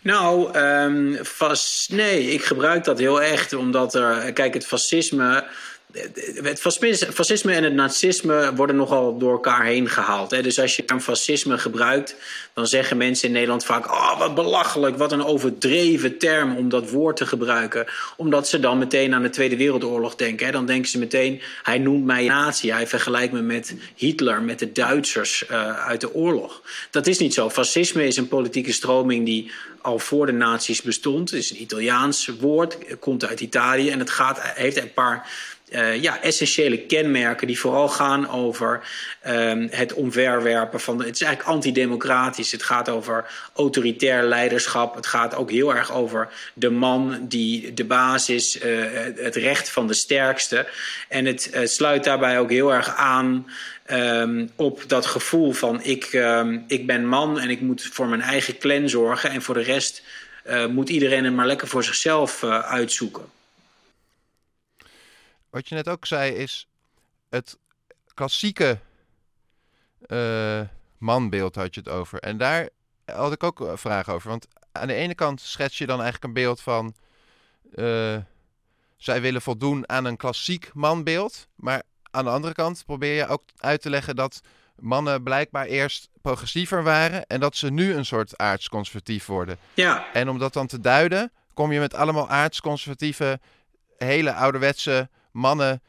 Nou, 0.00 0.54
fas, 1.24 1.88
nee, 1.90 2.30
ik 2.30 2.44
gebruik 2.44 2.84
dat 2.84 2.98
heel 2.98 3.22
echt, 3.22 3.52
omdat 3.52 3.94
er, 3.94 4.32
kijk, 4.32 4.54
het 4.54 4.66
fascisme 4.66 5.48
het 6.42 6.60
fascisme 7.14 7.52
en 7.52 7.64
het 7.64 7.72
nazisme 7.72 8.54
worden 8.54 8.76
nogal 8.76 9.18
door 9.18 9.32
elkaar 9.32 9.64
heen 9.64 9.88
gehaald. 9.88 10.30
Hè? 10.30 10.42
Dus 10.42 10.60
als 10.60 10.76
je 10.76 10.82
een 10.86 11.00
fascisme 11.00 11.58
gebruikt, 11.58 12.16
dan 12.54 12.66
zeggen 12.66 12.96
mensen 12.96 13.26
in 13.28 13.34
Nederland 13.34 13.64
vaak: 13.64 13.86
Oh, 13.86 14.18
wat 14.18 14.34
belachelijk, 14.34 14.96
wat 14.96 15.12
een 15.12 15.24
overdreven 15.24 16.18
term 16.18 16.56
om 16.56 16.68
dat 16.68 16.90
woord 16.90 17.16
te 17.16 17.26
gebruiken. 17.26 17.86
Omdat 18.16 18.48
ze 18.48 18.60
dan 18.60 18.78
meteen 18.78 19.14
aan 19.14 19.22
de 19.22 19.30
Tweede 19.30 19.56
Wereldoorlog 19.56 20.14
denken. 20.16 20.46
Hè? 20.46 20.52
Dan 20.52 20.66
denken 20.66 20.90
ze 20.90 20.98
meteen: 20.98 21.40
Hij 21.62 21.78
noemt 21.78 22.04
mij 22.04 22.26
nazi. 22.26 22.70
Hij 22.70 22.86
vergelijkt 22.86 23.32
me 23.32 23.40
met 23.40 23.74
Hitler, 23.94 24.42
met 24.42 24.58
de 24.58 24.72
Duitsers 24.72 25.44
uh, 25.50 25.86
uit 25.86 26.00
de 26.00 26.14
oorlog. 26.14 26.62
Dat 26.90 27.06
is 27.06 27.18
niet 27.18 27.34
zo. 27.34 27.50
Fascisme 27.50 28.06
is 28.06 28.16
een 28.16 28.28
politieke 28.28 28.72
stroming 28.72 29.24
die 29.24 29.50
al 29.82 29.98
voor 29.98 30.26
de 30.26 30.32
nazi's 30.32 30.82
bestond. 30.82 31.30
Het 31.30 31.38
is 31.38 31.50
een 31.50 31.62
Italiaans 31.62 32.30
woord, 32.40 32.78
komt 32.98 33.24
uit 33.24 33.40
Italië 33.40 33.90
en 33.90 33.98
het 33.98 34.10
gaat, 34.10 34.40
heeft 34.42 34.76
een 34.76 34.92
paar 34.92 35.26
uh, 35.74 36.02
ja, 36.02 36.22
essentiële 36.22 36.78
kenmerken 36.78 37.46
die 37.46 37.58
vooral 37.58 37.88
gaan 37.88 38.30
over 38.30 38.80
um, 39.28 39.68
het 39.70 39.92
omverwerpen 39.92 40.80
van. 40.80 40.98
Het 40.98 41.14
is 41.14 41.20
eigenlijk 41.20 41.54
antidemocratisch. 41.54 42.52
Het 42.52 42.62
gaat 42.62 42.88
over 42.88 43.30
autoritair 43.54 44.22
leiderschap. 44.22 44.94
Het 44.94 45.06
gaat 45.06 45.34
ook 45.34 45.50
heel 45.50 45.74
erg 45.74 45.92
over 45.92 46.28
de 46.54 46.70
man 46.70 47.26
die 47.28 47.74
de 47.74 47.84
baas 47.84 48.28
is, 48.28 48.62
uh, 48.62 48.84
het 49.16 49.36
recht 49.36 49.68
van 49.68 49.86
de 49.86 49.94
sterkste. 49.94 50.66
En 51.08 51.24
het 51.24 51.50
uh, 51.54 51.60
sluit 51.66 52.04
daarbij 52.04 52.38
ook 52.38 52.50
heel 52.50 52.74
erg 52.74 52.96
aan. 52.96 53.46
Um, 53.90 54.50
op 54.56 54.84
dat 54.86 55.06
gevoel 55.06 55.52
van 55.52 55.82
ik, 55.82 56.12
um, 56.12 56.64
ik 56.66 56.86
ben 56.86 57.06
man 57.06 57.38
en 57.40 57.50
ik 57.50 57.60
moet 57.60 57.88
voor 57.92 58.06
mijn 58.06 58.20
eigen 58.20 58.58
clan 58.58 58.88
zorgen 58.88 59.30
en 59.30 59.42
voor 59.42 59.54
de 59.54 59.62
rest 59.62 60.02
moet 60.70 60.88
iedereen 60.88 61.24
het 61.24 61.34
maar 61.34 61.46
lekker 61.46 61.68
voor 61.68 61.84
zichzelf 61.84 62.44
uitzoeken 62.44 63.24
wat 65.52 65.68
je 65.68 65.74
net 65.74 65.88
ook 65.88 66.06
zei, 66.06 66.32
is 66.32 66.68
het 67.28 67.58
klassieke 68.14 68.78
uh, 70.06 70.60
manbeeld 70.98 71.54
had 71.54 71.74
je 71.74 71.80
het 71.80 71.88
over. 71.88 72.18
En 72.18 72.38
daar 72.38 72.68
had 73.04 73.32
ik 73.32 73.42
ook 73.42 73.60
een 73.60 73.78
vraag 73.78 74.08
over. 74.08 74.28
Want 74.28 74.46
aan 74.72 74.86
de 74.86 74.94
ene 74.94 75.14
kant 75.14 75.40
schets 75.40 75.78
je 75.78 75.86
dan 75.86 76.00
eigenlijk 76.00 76.24
een 76.24 76.42
beeld 76.42 76.60
van... 76.60 76.94
Uh, 77.74 78.16
zij 78.96 79.20
willen 79.20 79.42
voldoen 79.42 79.88
aan 79.88 80.04
een 80.04 80.16
klassiek 80.16 80.70
manbeeld. 80.74 81.48
Maar 81.54 81.82
aan 82.10 82.24
de 82.24 82.30
andere 82.30 82.54
kant 82.54 82.82
probeer 82.86 83.14
je 83.14 83.26
ook 83.26 83.42
uit 83.56 83.82
te 83.82 83.90
leggen 83.90 84.16
dat 84.16 84.40
mannen 84.76 85.22
blijkbaar 85.22 85.66
eerst 85.66 86.08
progressiever 86.22 86.82
waren... 86.82 87.26
en 87.26 87.40
dat 87.40 87.56
ze 87.56 87.70
nu 87.70 87.94
een 87.94 88.06
soort 88.06 88.38
aardsconservatief 88.38 89.26
worden. 89.26 89.58
Ja. 89.74 90.12
En 90.12 90.28
om 90.28 90.38
dat 90.38 90.52
dan 90.52 90.66
te 90.66 90.80
duiden, 90.80 91.32
kom 91.54 91.72
je 91.72 91.80
met 91.80 91.94
allemaal 91.94 92.28
aardsconservatieve... 92.28 93.40
hele 93.98 94.32
ouderwetse 94.32 95.08
mannen 95.32 95.82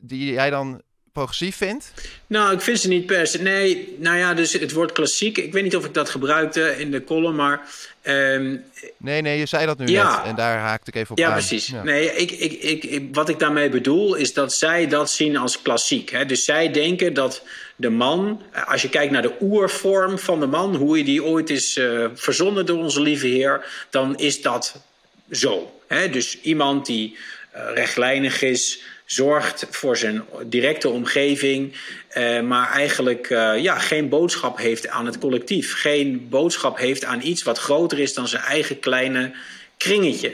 die 0.00 0.32
jij 0.32 0.50
dan 0.50 0.82
progressief 1.12 1.56
vindt? 1.56 1.92
Nou, 2.26 2.54
ik 2.54 2.60
vind 2.60 2.80
ze 2.80 2.88
niet 2.88 3.06
per 3.06 3.26
se. 3.26 3.42
Nee, 3.42 3.96
nou 3.98 4.16
ja, 4.16 4.34
dus 4.34 4.52
het 4.52 4.72
woord 4.72 4.92
klassiek. 4.92 5.38
Ik 5.38 5.52
weet 5.52 5.62
niet 5.62 5.76
of 5.76 5.84
ik 5.84 5.94
dat 5.94 6.10
gebruikte 6.10 6.78
in 6.78 6.90
de 6.90 7.04
column, 7.04 7.36
maar. 7.36 7.60
Um, 8.02 8.64
nee, 8.96 9.22
nee, 9.22 9.38
je 9.38 9.46
zei 9.46 9.66
dat 9.66 9.78
nu 9.78 9.86
ja, 9.86 10.16
net 10.16 10.26
en 10.26 10.34
daar 10.34 10.58
haakte 10.58 10.90
ik 10.90 10.96
even 10.96 11.10
op 11.10 11.18
ja, 11.18 11.26
aan. 11.26 11.32
Precies. 11.32 11.66
Ja, 11.66 11.80
precies. 11.80 12.12
Nee, 12.12 12.16
ik, 12.16 12.30
ik, 12.30 12.52
ik, 12.52 12.84
ik, 12.84 13.14
wat 13.14 13.28
ik 13.28 13.38
daarmee 13.38 13.68
bedoel 13.68 14.14
is 14.14 14.34
dat 14.34 14.52
zij 14.52 14.86
dat 14.86 15.10
zien 15.10 15.36
als 15.36 15.62
klassiek. 15.62 16.10
Hè? 16.10 16.26
Dus 16.26 16.44
zij 16.44 16.72
denken 16.72 17.14
dat 17.14 17.42
de 17.76 17.90
man, 17.90 18.42
als 18.66 18.82
je 18.82 18.88
kijkt 18.88 19.12
naar 19.12 19.22
de 19.22 19.34
oervorm 19.40 20.18
van 20.18 20.40
de 20.40 20.46
man, 20.46 20.74
hoe 20.74 20.98
je 20.98 21.04
die 21.04 21.24
ooit 21.24 21.50
is 21.50 21.76
uh, 21.76 22.06
verzonnen 22.14 22.66
door 22.66 22.78
onze 22.78 23.00
lieve 23.00 23.26
Heer, 23.26 23.86
dan 23.90 24.18
is 24.18 24.42
dat 24.42 24.82
zo. 25.30 25.80
Hè? 25.86 26.10
Dus 26.10 26.40
iemand 26.40 26.86
die 26.86 27.16
rechtlijnig 27.52 28.42
is, 28.42 28.82
zorgt 29.04 29.66
voor 29.70 29.96
zijn 29.96 30.24
directe 30.46 30.88
omgeving, 30.88 31.72
uh, 32.16 32.40
maar 32.40 32.70
eigenlijk 32.70 33.30
uh, 33.30 33.52
ja, 33.58 33.78
geen 33.78 34.08
boodschap 34.08 34.58
heeft 34.58 34.88
aan 34.88 35.06
het 35.06 35.18
collectief. 35.18 35.80
Geen 35.80 36.28
boodschap 36.28 36.78
heeft 36.78 37.04
aan 37.04 37.20
iets 37.22 37.42
wat 37.42 37.58
groter 37.58 37.98
is 37.98 38.14
dan 38.14 38.28
zijn 38.28 38.42
eigen 38.42 38.80
kleine 38.80 39.32
kringetje. 39.76 40.32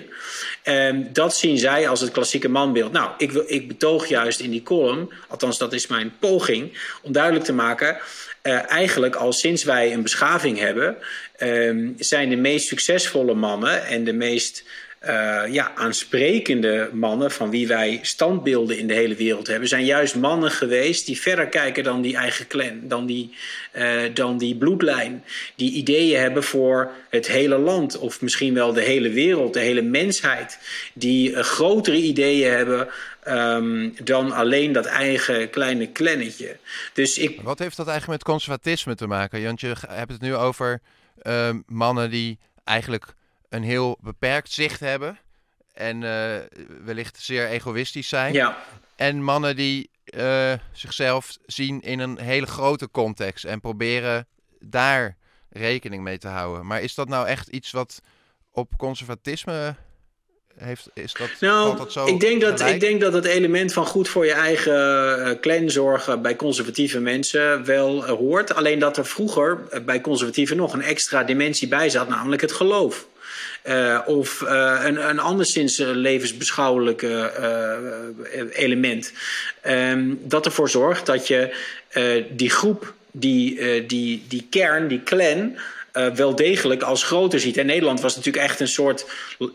Uh, 0.65 0.91
dat 1.13 1.37
zien 1.37 1.59
zij 1.59 1.89
als 1.89 2.01
het 2.01 2.11
klassieke 2.11 2.49
manbeeld. 2.49 2.93
Nou, 2.93 3.11
ik, 3.19 3.33
wil, 3.33 3.45
ik 3.47 3.69
betoog 3.69 4.07
juist 4.07 4.41
in 4.41 4.51
die 4.51 4.63
column, 4.63 5.13
althans 5.29 5.59
dat 5.59 5.73
is 5.73 5.87
mijn 5.87 6.13
poging, 6.19 6.79
om 7.03 7.13
duidelijk 7.13 7.45
te 7.45 7.53
maken. 7.53 7.99
Eigenlijk 8.69 9.15
al 9.15 9.33
sinds 9.33 9.65
wij 9.65 9.93
een 9.93 10.03
beschaving 10.03 10.59
hebben, 10.59 10.97
uh, 11.39 11.91
zijn 11.99 12.29
de 12.29 12.37
meest 12.37 12.67
succesvolle 12.67 13.35
mannen 13.35 13.87
en 13.87 14.05
de 14.05 14.13
meest 14.13 14.65
uh, 15.07 15.53
ja, 15.53 15.73
aansprekende 15.75 16.91
mannen 16.93 17.31
van 17.31 17.51
wie 17.51 17.67
wij 17.67 17.99
standbeelden 18.03 18.79
in 18.79 18.87
de 18.87 18.95
hele 18.95 19.15
wereld 19.15 19.47
hebben, 19.47 19.69
zijn 19.69 19.85
juist 19.85 20.15
mannen 20.15 20.51
geweest 20.51 21.07
die 21.07 21.21
verder 21.21 21.47
kijken 21.47 21.85
dan 21.85 22.03
die 22.03 22.17
eigen 22.17 22.47
clan, 22.47 22.81
dan 22.83 23.07
die, 23.07 23.35
uh, 23.77 24.01
dan 24.15 24.39
die 24.39 24.57
bloedlijn. 24.57 25.25
Die 25.55 25.73
ideeën 25.73 26.21
hebben 26.21 26.43
voor 26.43 26.91
het 27.11 27.27
hele 27.27 27.59
land 27.59 27.99
of 27.99 28.21
misschien 28.21 28.55
wel 28.55 28.73
de 28.73 28.83
hele 28.83 29.11
wereld, 29.11 29.55
de 29.55 29.61
hele 29.61 29.83
mensheid. 29.83 30.59
Die 30.95 31.31
uh, 31.31 31.41
grotere 31.41 31.97
ideeën 31.97 32.51
hebben 32.51 32.89
um, 33.29 33.95
dan 34.05 34.33
alleen 34.33 34.73
dat 34.73 34.87
eigen 34.87 35.51
kleine 35.51 35.87
klannetje. 35.87 36.57
Dus 36.93 37.19
ik... 37.19 37.41
Wat 37.41 37.59
heeft 37.59 37.77
dat 37.77 37.89
eigenlijk 37.89 38.19
met 38.19 38.29
conservatisme 38.29 38.95
te 38.95 39.07
maken? 39.07 39.45
Want 39.45 39.61
je 39.61 39.75
hebt 39.89 40.13
het 40.13 40.21
nu 40.21 40.35
over 40.35 40.81
ehm, 41.23 41.61
mannen 41.67 42.11
die 42.11 42.39
eigenlijk 42.65 43.15
een 43.49 43.63
heel 43.63 43.99
beperkt 44.01 44.53
zicht 44.53 44.81
hebben. 44.81 45.19
En 45.73 46.03
uh, 46.03 46.37
wellicht 46.85 47.19
zeer 47.21 47.49
egoïstisch 47.49 48.09
zijn. 48.09 48.33
Ja. 48.33 48.59
En 48.97 49.23
mannen 49.23 49.57
die 49.57 49.91
uh, 50.05 50.53
zichzelf 50.73 51.37
zien 51.47 51.81
in 51.81 51.99
een 51.99 52.19
hele 52.19 52.47
grote 52.47 52.91
context 52.91 53.45
en 53.45 53.61
proberen 53.61 54.27
daar 54.61 55.17
rekening 55.51 56.03
mee 56.03 56.19
te 56.19 56.29
houden. 56.29 56.67
Maar 56.67 56.83
is 56.83 56.95
dat 56.95 57.09
nou 57.09 57.27
echt 57.27 57.49
iets 57.49 57.71
wat 57.71 58.01
op 58.51 58.73
conservatisme 58.77 59.77
heeft, 60.59 60.89
is 60.95 61.13
dat, 61.13 61.29
Nou, 61.41 61.77
dat 61.77 61.93
zo 61.93 62.07
ik 62.07 62.21
denk 62.21 62.41
dat, 62.41 62.57
gelijk? 62.59 62.75
ik 62.75 62.81
denk 62.81 63.01
dat 63.01 63.13
het 63.13 63.25
element 63.25 63.73
van 63.73 63.87
goed 63.87 64.09
voor 64.09 64.27
je 64.27 64.33
eigen 64.33 65.25
eh, 65.25 65.41
clan 65.41 65.71
zorgen 65.71 66.23
bij 66.23 66.37
conservatieve 66.37 67.01
mensen 67.01 67.65
wel 67.65 68.07
eh, 68.07 68.13
hoort. 68.13 68.55
Alleen 68.55 68.79
dat 68.79 68.97
er 68.97 69.07
vroeger 69.07 69.59
eh, 69.71 69.81
bij 69.81 70.01
conservatieven 70.01 70.57
nog 70.57 70.73
een 70.73 70.83
extra 70.83 71.25
dimensie 71.25 71.69
bij 71.69 71.91
zat, 71.91 72.09
namelijk 72.09 72.43
het 72.43 72.53
geloof. 72.53 73.07
Eh, 73.63 74.01
of 74.07 74.43
eh, 74.43 74.81
een, 74.85 75.09
een 75.09 75.19
anderszins 75.19 75.79
eh, 75.79 75.89
levensbeschouwelijk 75.89 77.07
element. 78.53 79.13
Ehm, 79.61 80.15
dat 80.23 80.47
ervoor 80.47 80.71
zorgt 80.71 81.07
dat 81.07 81.29
je 81.29 81.55
die 82.31 82.51
groep, 82.51 82.95
die, 83.11 83.87
die, 83.87 84.25
die 84.29 84.47
kern, 84.51 84.89
die 84.89 85.03
clan 85.03 85.59
eh, 85.97 86.11
wel 86.11 86.35
degelijk 86.35 86.83
als 86.83 87.03
groter 87.03 87.41
ziet. 87.41 87.57
En 87.57 87.67
Nederland 87.67 88.01
was 88.01 88.17
natuurlijk 88.17 88.45
echt 88.45 88.61
een 88.61 88.69
soort, 88.69 89.07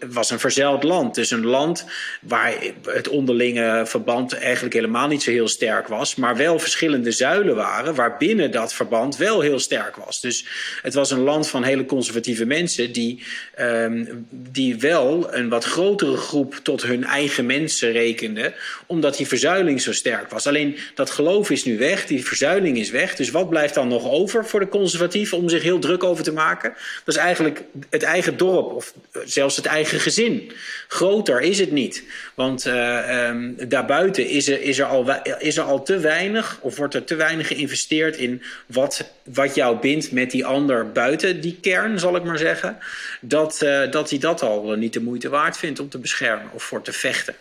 was 0.10 0.29
een 0.29 0.39
verzeild 0.39 0.83
land. 0.83 1.15
Dus 1.15 1.31
een 1.31 1.45
land 1.45 1.86
waar 2.21 2.53
het 2.86 3.07
onderlinge 3.07 3.83
verband 3.86 4.33
eigenlijk 4.33 4.74
helemaal 4.74 5.07
niet 5.07 5.24
zo 5.24 5.31
heel 5.31 5.48
sterk 5.48 5.88
was, 5.88 6.15
maar 6.15 6.38
wel 6.38 6.60
verschillende 6.60 7.12
zuilen 7.12 7.55
waren, 7.55 7.95
waarbinnen 7.95 8.51
dat 8.51 8.74
verband 8.74 9.17
wel 9.17 9.41
heel 9.41 9.60
sterk 9.60 9.95
was. 9.95 10.21
Dus 10.21 10.45
het 10.81 10.93
was 10.93 11.12
een 11.12 11.24
land 11.24 11.48
van 11.48 11.63
hele 11.63 11.86
conservatieve 11.86 12.45
mensen 12.45 12.91
die, 12.91 13.24
ehm, 13.55 14.05
die 14.29 14.75
wel 14.75 15.33
een 15.33 15.50
wat 15.50 15.63
grotere 15.63 16.17
groep 16.17 16.60
tot 16.63 16.83
hun 16.83 17.03
eigen 17.03 17.45
mensen 17.45 17.91
rekenden, 17.91 18.53
omdat 18.86 19.17
die 19.17 19.27
verzuiling 19.27 19.81
zo 19.81 19.93
sterk 19.93 20.29
was. 20.29 20.48
Alleen 20.48 20.77
dat 20.95 21.10
geloof 21.10 21.50
is 21.50 21.63
nu 21.63 21.77
weg, 21.77 22.05
die 22.05 22.25
verzuiling 22.25 22.77
is 22.77 22.89
weg. 22.89 23.15
Dus 23.15 23.31
wat 23.31 23.50
blijft 23.50 23.74
dan 23.74 23.88
nog 23.88 24.10
over 24.10 24.45
voor 24.45 24.60
de 24.60 24.69
conservatieven 24.69 25.38
om 25.38 25.50
zich 25.50 25.63
heel 25.63 25.79
druk 25.79 26.03
over 26.03 26.24
te 26.24 26.29
maken? 26.33 26.73
Dat 27.05 27.15
is 27.15 27.21
eigenlijk 27.21 27.63
het 27.89 28.03
eigen 28.03 28.38
dorp 28.38 28.71
of 28.71 28.93
zelfs 29.25 29.55
het 29.55 29.65
eigen 29.65 30.00
gezin. 30.00 30.51
Groter 30.88 31.41
is 31.41 31.59
het 31.59 31.71
niet. 31.71 32.03
Want 32.35 32.65
uh, 32.65 33.27
um, 33.27 33.69
daarbuiten 33.69 34.27
is 34.27 34.47
er, 34.47 34.61
is, 34.61 34.79
er 34.79 34.85
al, 34.85 35.21
is 35.39 35.57
er 35.57 35.63
al 35.63 35.83
te 35.83 36.00
weinig, 36.00 36.57
of 36.61 36.77
wordt 36.77 36.93
er 36.93 37.03
te 37.03 37.15
weinig 37.15 37.47
geïnvesteerd 37.47 38.15
in 38.15 38.43
wat, 38.65 39.11
wat 39.23 39.55
jou 39.55 39.77
bindt 39.79 40.11
met 40.11 40.31
die 40.31 40.45
ander 40.45 40.91
buiten 40.91 41.41
die 41.41 41.57
kern, 41.61 42.00
zal 42.00 42.15
ik 42.15 42.23
maar 42.23 42.38
zeggen. 42.38 42.77
Dat, 43.21 43.61
uh, 43.63 43.91
dat 43.91 44.09
hij 44.09 44.19
dat 44.19 44.41
al 44.41 44.75
niet 44.75 44.93
de 44.93 45.01
moeite 45.01 45.29
waard 45.29 45.57
vindt 45.57 45.79
om 45.79 45.89
te 45.89 45.97
beschermen 45.97 46.51
of 46.51 46.63
voor 46.63 46.81
te 46.81 46.93
vechten. 46.93 47.35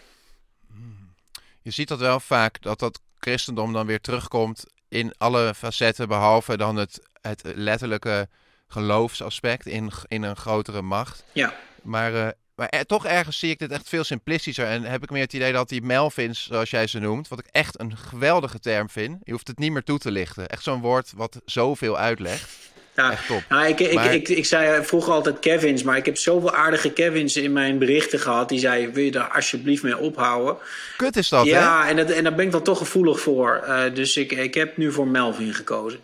Je 1.62 1.70
ziet 1.70 1.88
dat 1.88 1.98
wel 1.98 2.20
vaak, 2.20 2.62
dat 2.62 2.78
dat 2.78 3.00
christendom 3.18 3.72
dan 3.72 3.86
weer 3.86 4.00
terugkomt 4.00 4.64
in 4.88 5.12
alle 5.18 5.54
facetten, 5.54 6.08
behalve 6.08 6.56
dan 6.56 6.76
het, 6.76 7.00
het 7.20 7.42
letterlijke 7.54 8.28
geloofsaspect 8.70 9.66
in, 9.66 9.90
in 10.08 10.22
een 10.22 10.36
grotere 10.36 10.82
macht. 10.82 11.24
Ja. 11.32 11.54
Maar, 11.82 12.12
uh, 12.12 12.28
maar 12.54 12.68
er, 12.68 12.86
toch 12.86 13.06
ergens 13.06 13.38
zie 13.38 13.50
ik 13.50 13.58
dit 13.58 13.70
echt 13.70 13.88
veel 13.88 14.04
simplistischer. 14.04 14.66
En 14.66 14.82
heb 14.82 15.02
ik 15.02 15.10
meer 15.10 15.22
het 15.22 15.32
idee 15.32 15.52
dat 15.52 15.68
die 15.68 15.82
Melvins, 15.82 16.46
zoals 16.46 16.70
jij 16.70 16.86
ze 16.86 16.98
noemt, 16.98 17.28
wat 17.28 17.38
ik 17.38 17.48
echt 17.50 17.80
een 17.80 17.96
geweldige 17.96 18.58
term 18.58 18.90
vind. 18.90 19.18
Je 19.22 19.32
hoeft 19.32 19.48
het 19.48 19.58
niet 19.58 19.72
meer 19.72 19.84
toe 19.84 19.98
te 19.98 20.10
lichten. 20.10 20.48
Echt 20.48 20.62
zo'n 20.62 20.80
woord 20.80 21.12
wat 21.16 21.40
zoveel 21.44 21.98
uitlegt. 21.98 22.70
Ja. 22.96 23.18
Nou, 23.48 23.66
ik, 23.66 23.80
ik, 23.80 23.94
maar... 23.94 24.14
ik, 24.14 24.28
ik, 24.28 24.36
ik, 24.36 24.46
zei 24.46 24.84
vroeger 24.84 25.12
altijd 25.12 25.38
Kevins, 25.38 25.82
maar 25.82 25.96
ik 25.96 26.04
heb 26.04 26.16
zoveel 26.16 26.54
aardige 26.54 26.92
Kevins 26.92 27.36
in 27.36 27.52
mijn 27.52 27.78
berichten 27.78 28.18
gehad. 28.18 28.48
Die 28.48 28.58
zei, 28.58 28.88
wil 28.88 29.04
je 29.04 29.10
daar 29.10 29.30
alsjeblieft 29.30 29.82
mee 29.82 29.98
ophouden? 29.98 30.56
Kut 30.96 31.16
is 31.16 31.28
dat, 31.28 31.46
ja, 31.46 31.82
hè? 31.82 31.90
en, 31.90 31.96
dat, 31.96 32.10
en 32.10 32.22
daar 32.22 32.34
ben 32.34 32.44
ik 32.44 32.52
dan 32.52 32.62
toch 32.62 32.78
gevoelig 32.78 33.20
voor. 33.20 33.64
Uh, 33.68 33.82
dus 33.94 34.16
ik, 34.16 34.32
ik 34.32 34.54
heb 34.54 34.76
nu 34.76 34.92
voor 34.92 35.06
Melvin 35.06 35.54
gekozen. 35.54 36.00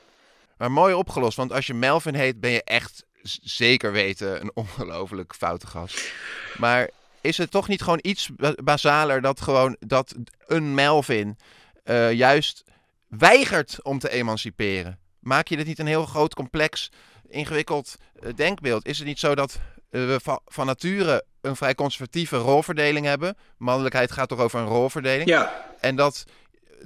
Maar 0.57 0.73
mooi 0.73 0.95
opgelost, 0.95 1.37
want 1.37 1.53
als 1.53 1.67
je 1.67 1.75
Melvin 1.75 2.15
heet, 2.15 2.41
ben 2.41 2.51
je 2.51 2.65
echt 2.65 3.05
zeker 3.43 3.93
weten 3.93 4.41
een 4.41 4.51
ongelooflijk 4.65 5.35
foute 5.35 5.67
gast. 5.67 6.13
Maar 6.57 6.91
is 7.21 7.39
het 7.39 7.51
toch 7.51 7.69
niet 7.69 7.83
gewoon 7.83 7.99
iets 8.03 8.31
basaler 8.65 9.21
dat 9.21 9.41
gewoon 9.41 9.77
dat 9.81 10.15
een 10.47 10.75
Melvin 10.75 11.39
uh, 11.85 12.13
juist 12.13 12.65
weigert 13.09 13.79
om 13.83 13.99
te 13.99 14.11
emanciperen? 14.11 14.99
Maak 15.21 15.49
je 15.49 15.57
dit 15.57 15.67
niet 15.67 15.79
een 15.79 15.87
heel 15.87 16.07
groot, 16.07 16.35
complex, 16.35 16.91
ingewikkeld 17.29 17.97
uh, 18.23 18.35
denkbeeld? 18.35 18.87
Is 18.87 18.99
het 18.99 19.07
niet 19.07 19.19
zo 19.19 19.35
dat 19.35 19.59
uh, 19.91 20.07
we 20.07 20.21
van, 20.23 20.41
van 20.45 20.67
nature 20.67 21.25
een 21.41 21.57
vrij 21.57 21.75
conservatieve 21.75 22.37
rolverdeling 22.37 23.07
hebben? 23.07 23.37
Mannelijkheid 23.59 24.13
gaat 24.13 24.28
toch 24.28 24.39
over 24.39 24.61
een 24.61 24.67
rolverdeling? 24.67 25.28
Ja. 25.28 25.65
En 25.80 25.97
dat 25.97 26.25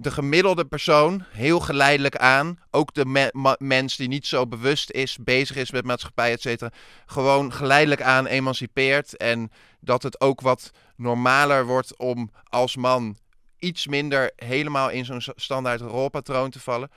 de 0.01 0.11
gemiddelde 0.11 0.65
persoon 0.65 1.25
heel 1.31 1.61
geleidelijk 1.61 2.17
aan, 2.17 2.59
ook 2.71 2.95
de 2.95 3.07
me 3.07 3.57
mens 3.59 3.97
die 3.97 4.09
niet 4.09 4.27
zo 4.27 4.47
bewust 4.47 4.91
is, 4.91 5.19
bezig 5.21 5.57
is 5.57 5.71
met 5.71 5.85
maatschappij, 5.85 6.33
et 6.33 6.41
cetera, 6.41 6.71
gewoon 7.07 7.53
geleidelijk 7.53 8.03
aan 8.03 8.27
emancipeert. 8.27 9.17
En 9.17 9.51
dat 9.81 10.03
het 10.03 10.21
ook 10.21 10.41
wat 10.41 10.71
normaler 10.97 11.67
wordt 11.67 11.97
om 11.97 12.31
als 12.45 12.77
man 12.77 13.17
iets 13.59 13.87
minder 13.87 14.33
helemaal 14.37 14.91
in 14.91 15.05
zo'n 15.05 15.23
standaard 15.37 15.81
rolpatroon 15.81 16.51
te 16.51 16.61
vallen. 16.61 16.91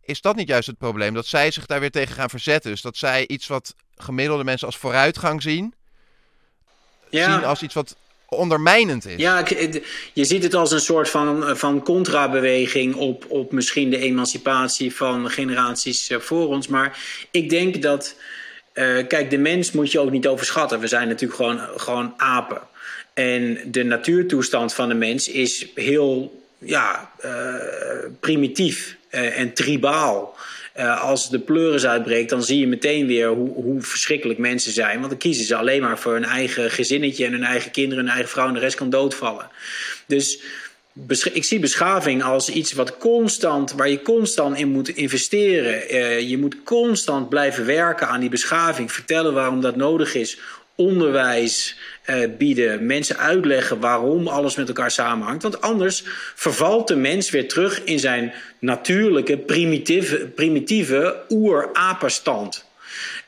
Is 0.00 0.20
dat 0.20 0.36
niet 0.36 0.48
juist 0.48 0.66
het 0.66 0.78
probleem? 0.78 1.14
Dat 1.14 1.26
zij 1.26 1.50
zich 1.50 1.66
daar 1.66 1.80
weer 1.80 1.90
tegen 1.90 2.14
gaan 2.14 2.30
verzetten. 2.30 2.70
Dus 2.70 2.82
dat 2.82 2.96
zij 2.96 3.26
iets 3.26 3.46
wat 3.46 3.74
gemiddelde 3.96 4.44
mensen 4.44 4.66
als 4.66 4.76
vooruitgang 4.76 5.42
zien, 5.42 5.74
ja. 7.10 7.34
zien 7.34 7.44
als 7.44 7.62
iets 7.62 7.74
wat 7.74 7.96
ondermijnend 8.28 9.06
is. 9.06 9.16
Ja, 9.16 9.44
je 10.12 10.24
ziet 10.24 10.42
het 10.42 10.54
als 10.54 10.70
een 10.70 10.80
soort 10.80 11.08
van, 11.10 11.56
van 11.56 11.82
contrabeweging 11.82 12.94
op, 12.94 13.24
op 13.28 13.52
misschien 13.52 13.90
de 13.90 13.98
emancipatie 13.98 14.94
van 14.94 15.30
generaties 15.30 16.10
voor 16.18 16.48
ons. 16.48 16.68
Maar 16.68 16.98
ik 17.30 17.50
denk 17.50 17.82
dat, 17.82 18.16
uh, 18.74 19.06
kijk, 19.06 19.30
de 19.30 19.38
mens 19.38 19.72
moet 19.72 19.92
je 19.92 20.00
ook 20.00 20.10
niet 20.10 20.26
overschatten. 20.26 20.80
We 20.80 20.86
zijn 20.86 21.08
natuurlijk 21.08 21.40
gewoon, 21.40 21.60
gewoon 21.76 22.14
apen. 22.16 22.60
En 23.14 23.58
de 23.66 23.82
natuurtoestand 23.82 24.74
van 24.74 24.88
de 24.88 24.94
mens 24.94 25.28
is 25.28 25.66
heel 25.74 26.42
ja, 26.58 27.10
uh, 27.24 27.54
primitief 28.20 28.96
en 29.10 29.52
tribaal. 29.52 30.36
Uh, 30.78 31.02
als 31.02 31.30
de 31.30 31.38
pleuris 31.38 31.86
uitbreekt, 31.86 32.30
dan 32.30 32.42
zie 32.42 32.58
je 32.58 32.66
meteen 32.66 33.06
weer 33.06 33.28
hoe, 33.28 33.52
hoe, 33.54 33.82
verschrikkelijk 33.82 34.38
mensen 34.38 34.72
zijn. 34.72 34.96
Want 34.98 35.10
dan 35.10 35.18
kiezen 35.18 35.44
ze 35.44 35.56
alleen 35.56 35.82
maar 35.82 35.98
voor 35.98 36.12
hun 36.12 36.24
eigen 36.24 36.70
gezinnetje 36.70 37.24
en 37.24 37.32
hun 37.32 37.44
eigen 37.44 37.70
kinderen, 37.70 38.04
hun 38.04 38.12
eigen 38.12 38.30
vrouw 38.30 38.48
en 38.48 38.54
de 38.54 38.60
rest 38.60 38.76
kan 38.76 38.90
doodvallen. 38.90 39.48
Dus 40.06 40.38
ik 41.32 41.44
zie 41.44 41.58
beschaving 41.58 42.22
als 42.22 42.48
iets 42.48 42.72
wat 42.72 42.98
constant, 42.98 43.72
waar 43.72 43.88
je 43.88 44.02
constant 44.02 44.56
in 44.58 44.68
moet 44.68 44.88
investeren. 44.88 45.94
Uh, 45.94 46.20
je 46.20 46.38
moet 46.38 46.62
constant 46.64 47.28
blijven 47.28 47.66
werken 47.66 48.08
aan 48.08 48.20
die 48.20 48.28
beschaving, 48.28 48.92
vertellen 48.92 49.34
waarom 49.34 49.60
dat 49.60 49.76
nodig 49.76 50.14
is. 50.14 50.38
Onderwijs 50.76 51.76
uh, 52.06 52.28
bieden, 52.38 52.86
mensen 52.86 53.18
uitleggen 53.18 53.80
waarom 53.80 54.28
alles 54.28 54.56
met 54.56 54.68
elkaar 54.68 54.90
samenhangt. 54.90 55.42
Want 55.42 55.60
anders 55.60 56.02
vervalt 56.34 56.88
de 56.88 56.96
mens 56.96 57.30
weer 57.30 57.48
terug 57.48 57.84
in 57.84 57.98
zijn 57.98 58.32
natuurlijke, 58.58 59.38
primitieve, 59.38 60.16
primitieve 60.16 61.22
oer-apenstand. 61.28 62.64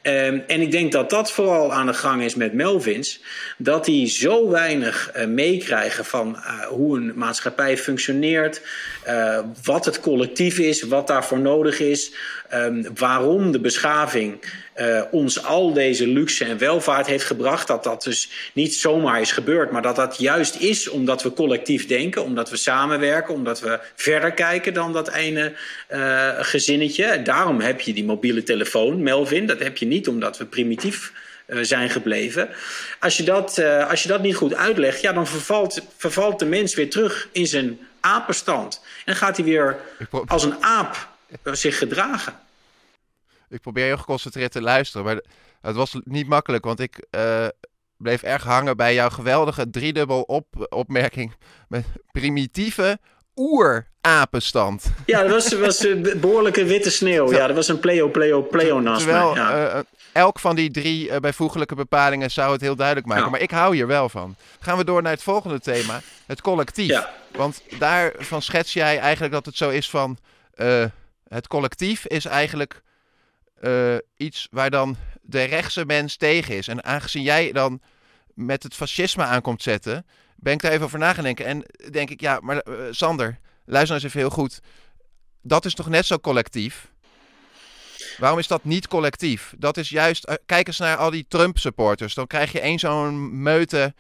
Um, 0.03 0.43
en 0.47 0.61
ik 0.61 0.71
denk 0.71 0.93
dat 0.93 1.11
dat 1.11 1.33
vooral 1.33 1.73
aan 1.73 1.87
de 1.87 1.95
gang 1.95 2.23
is 2.23 2.35
met 2.35 2.53
Melvins. 2.53 3.21
Dat 3.59 3.85
die 3.85 4.09
zo 4.09 4.51
weinig 4.51 5.11
uh, 5.17 5.27
meekrijgen 5.27 6.05
van 6.05 6.37
uh, 6.37 6.67
hoe 6.67 6.97
een 6.97 7.13
maatschappij 7.15 7.79
functioneert. 7.79 8.61
Uh, 9.09 9.39
wat 9.65 9.85
het 9.85 10.01
collectief 10.01 10.59
is, 10.59 10.83
wat 10.83 11.07
daarvoor 11.07 11.39
nodig 11.39 11.81
is. 11.81 12.13
Um, 12.55 12.87
waarom 12.95 13.53
de 13.53 13.61
beschaving 13.61 14.45
ons 15.11 15.45
al 15.45 15.73
deze 15.73 16.07
luxe 16.07 16.45
en 16.45 16.59
welvaart 16.59 17.07
heeft 17.07 17.25
gebracht. 17.25 17.67
Dat 17.67 17.85
dat 17.85 18.03
dus 18.03 18.51
niet 18.53 18.75
zomaar 18.75 19.21
is 19.21 19.33
gebeurd. 19.33 19.71
Maar 19.71 19.83
dat 19.83 19.97
dat 19.97 20.19
juist 20.19 20.57
is 20.57 20.89
omdat 20.89 21.23
we 21.23 21.33
collectief 21.33 21.87
denken. 21.87 22.25
Omdat 22.25 22.51
we 22.51 22.57
samenwerken. 22.57 23.35
Omdat 23.35 23.61
we 23.61 23.79
verder 23.95 24.33
kijken 24.33 24.75
dan 24.75 24.93
dat 24.93 25.13
ene 25.13 25.53
gezinnetje. 26.41 27.05
En 27.05 27.25
daarom 27.25 27.61
heb 27.61 27.81
je 27.81 27.93
die 27.93 28.05
mobiele 28.05 28.43
telefoon, 28.43 29.03
Melvin. 29.03 29.47
Dat 29.47 29.59
heb 29.59 29.77
je 29.77 29.87
niet 29.87 30.09
omdat 30.09 30.39
we 30.39 30.45
primitief 30.45 31.13
uh, 31.47 31.59
zijn 31.63 31.91
gebleven. 31.91 32.49
Als 33.01 33.17
je, 33.17 33.23
dat, 33.23 33.59
uh, 33.59 33.91
als 33.91 34.03
je 34.03 34.09
dat 34.09 34.23
niet 34.23 34.37
goed 34.37 34.55
uitlegt, 34.55 35.01
ja, 35.01 35.13
dan 35.13 35.27
vervalt, 35.27 35.81
vervalt 35.97 36.39
de 36.39 36.45
mens 36.45 36.75
weer 36.75 36.91
terug 36.91 37.29
in 37.33 37.47
zijn 37.47 37.79
apenstand. 38.01 38.83
En 39.05 39.17
gaat 39.17 39.37
hij 39.37 39.45
weer 39.45 39.77
als 40.27 40.45
een 40.45 40.65
aap 40.65 41.09
uh, 41.45 41.55
zich 41.55 41.79
gedragen. 41.79 42.35
Ik 43.49 43.61
probeer 43.61 43.85
heel 43.85 43.97
geconcentreerd 43.97 44.53
te 44.53 44.63
luisteren, 44.63 45.07
maar 45.07 45.21
het 45.61 45.77
was 45.77 45.99
niet 46.05 46.29
makkelijk, 46.29 46.65
want 46.65 46.81
ik 46.81 47.07
uh, 47.11 47.47
bleef 47.97 48.23
erg 48.23 48.45
hangen 48.45 48.77
bij 48.77 48.95
jouw 48.95 49.09
geweldige 49.09 49.71
driedubbel 49.71 50.23
op 50.23 50.67
opmerking 50.69 51.35
met 51.69 51.85
primitieve 52.13 52.99
oer-apenstand. 53.37 54.93
Ja, 55.07 55.23
dat 55.23 55.31
was, 55.31 55.53
was 55.53 55.85
een 55.85 56.03
behoorlijke 56.21 56.65
witte 56.65 56.91
sneeuw. 56.91 57.33
Ja, 57.33 57.47
dat 57.47 57.57
was 57.57 57.69
een 57.69 57.81
pleo, 57.81 58.11
pleo, 58.11 58.43
pleonasme. 58.43 59.05
Terwijl 59.05 59.35
ja. 59.35 59.75
uh, 59.75 59.81
elk 60.13 60.39
van 60.39 60.57
die 60.57 60.71
drie 60.71 61.09
uh, 61.09 61.17
bijvoeglijke 61.17 61.75
bepalingen 61.75 62.31
zou 62.31 62.53
het 62.53 62.61
heel 62.61 62.77
duidelijk 62.77 63.07
maken. 63.07 63.25
Ja. 63.25 63.31
Maar 63.31 63.41
ik 63.41 63.51
hou 63.51 63.75
hier 63.75 63.87
wel 63.87 64.09
van. 64.09 64.37
Gaan 64.61 64.77
we 64.77 64.85
door 64.85 65.03
naar 65.03 65.13
het 65.13 65.23
volgende 65.23 65.61
thema. 65.61 66.01
Het 66.27 66.41
collectief. 66.41 66.91
Ja. 66.91 67.11
Want 67.33 67.63
daarvan 67.79 68.43
schets 68.43 68.73
jij 68.73 68.99
eigenlijk 68.99 69.33
dat 69.33 69.47
het 69.47 69.57
zo 69.57 69.71
is 69.71 69.91
van... 69.91 70.19
Uh, 70.55 70.85
het 71.29 71.47
collectief 71.47 72.07
is 72.07 72.25
eigenlijk 72.25 72.83
iets 74.17 74.49
waar 74.51 74.71
dan 74.71 74.97
de 75.23 75.43
rechtse 75.43 75.85
mens 75.85 76.17
tegen 76.17 76.57
is. 76.57 76.69
En 76.69 76.85
aangezien 76.85 77.23
jij 77.23 77.53
dan 77.53 77.81
met 78.35 78.63
het 78.63 78.75
fascisme 78.75 79.23
aankomt 79.23 79.63
zetten, 79.63 80.07
ben 80.37 80.53
ik 80.53 80.61
daar 80.61 80.73
even 80.73 80.85
over 80.85 80.99
na 80.99 81.13
denken. 81.13 81.47
En 81.47 81.65
denk 81.91 82.11
ik, 82.11 82.21
ja, 82.21 82.39
maar 82.43 82.63
uh, 82.69 82.75
Sander, 82.91 83.39
luister 83.65 83.95
nou 83.95 83.95
eens 83.95 84.05
even 84.05 84.21
heel 84.21 84.31
goed. 84.31 84.61
Dat 85.43 85.65
is 85.65 85.75
toch 85.75 85.89
net 85.89 86.07
zo 86.07 86.19
collectief? 86.19 86.91
Waarom 88.19 88.39
is 88.39 88.47
dat 88.47 88.65
niet 88.65 88.89
collectief? 88.89 89.55
Dat 89.59 89.77
is 89.77 89.89
juist, 89.89 90.29
uh, 90.29 90.35
kijk 90.47 90.67
eens 90.67 90.79
naar 90.79 90.97
al 90.97 91.11
die 91.11 91.27
Trump-supporters. 91.29 92.15
Dan 92.15 92.27
krijg 92.27 92.53
je 92.53 92.61
één 92.61 92.79
zo'n 92.79 93.43
meute 93.43 93.95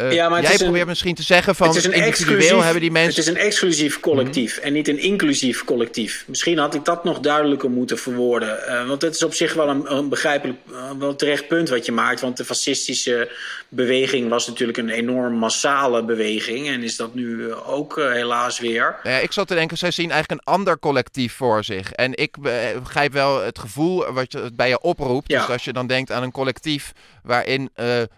uh, 0.00 0.12
ja, 0.12 0.28
maar 0.28 0.42
jij 0.42 0.56
probeert 0.56 0.80
een, 0.80 0.88
misschien 0.88 1.14
te 1.14 1.22
zeggen 1.22 1.54
van 1.54 1.68
het 1.68 1.76
is 1.76 1.84
een 1.84 1.92
individueel 1.92 2.62
hebben 2.62 2.80
die 2.80 2.90
mensen... 2.90 3.10
Het 3.10 3.18
is 3.18 3.26
een 3.26 3.46
exclusief 3.46 4.00
collectief 4.00 4.56
mm. 4.56 4.62
en 4.62 4.72
niet 4.72 4.88
een 4.88 4.98
inclusief 4.98 5.64
collectief. 5.64 6.24
Misschien 6.26 6.58
had 6.58 6.74
ik 6.74 6.84
dat 6.84 7.04
nog 7.04 7.20
duidelijker 7.20 7.70
moeten 7.70 7.98
verwoorden. 7.98 8.58
Uh, 8.68 8.86
want 8.86 9.02
het 9.02 9.14
is 9.14 9.22
op 9.22 9.34
zich 9.34 9.54
wel 9.54 9.68
een, 9.68 9.92
een 9.96 10.08
begrijpelijk, 10.08 10.58
uh, 10.70 10.90
wel 10.98 11.16
terecht 11.16 11.48
punt 11.48 11.68
wat 11.68 11.86
je 11.86 11.92
maakt. 11.92 12.20
Want 12.20 12.36
de 12.36 12.44
fascistische 12.44 13.30
beweging 13.68 14.28
was 14.28 14.46
natuurlijk 14.46 14.78
een 14.78 14.88
enorm 14.88 15.34
massale 15.34 16.04
beweging. 16.04 16.68
En 16.68 16.82
is 16.82 16.96
dat 16.96 17.14
nu 17.14 17.54
ook 17.54 17.96
helaas 17.96 18.58
weer. 18.58 18.96
Ja, 19.02 19.18
ik 19.18 19.32
zat 19.32 19.48
te 19.48 19.54
denken, 19.54 19.78
zij 19.78 19.90
zien 19.90 20.10
eigenlijk 20.10 20.40
een 20.40 20.52
ander 20.52 20.78
collectief 20.78 21.32
voor 21.32 21.64
zich. 21.64 21.92
En 21.92 22.16
ik 22.16 22.36
begrijp 22.40 23.12
wel 23.12 23.42
het 23.42 23.58
gevoel 23.58 24.12
wat 24.12 24.32
je, 24.32 24.50
bij 24.54 24.68
je 24.68 24.80
oproept. 24.80 25.30
Ja. 25.30 25.38
Dus 25.40 25.48
als 25.48 25.64
je 25.64 25.72
dan 25.72 25.86
denkt 25.86 26.10
aan 26.10 26.22
een 26.22 26.32
collectief 26.32 26.92
waarin 27.22 27.70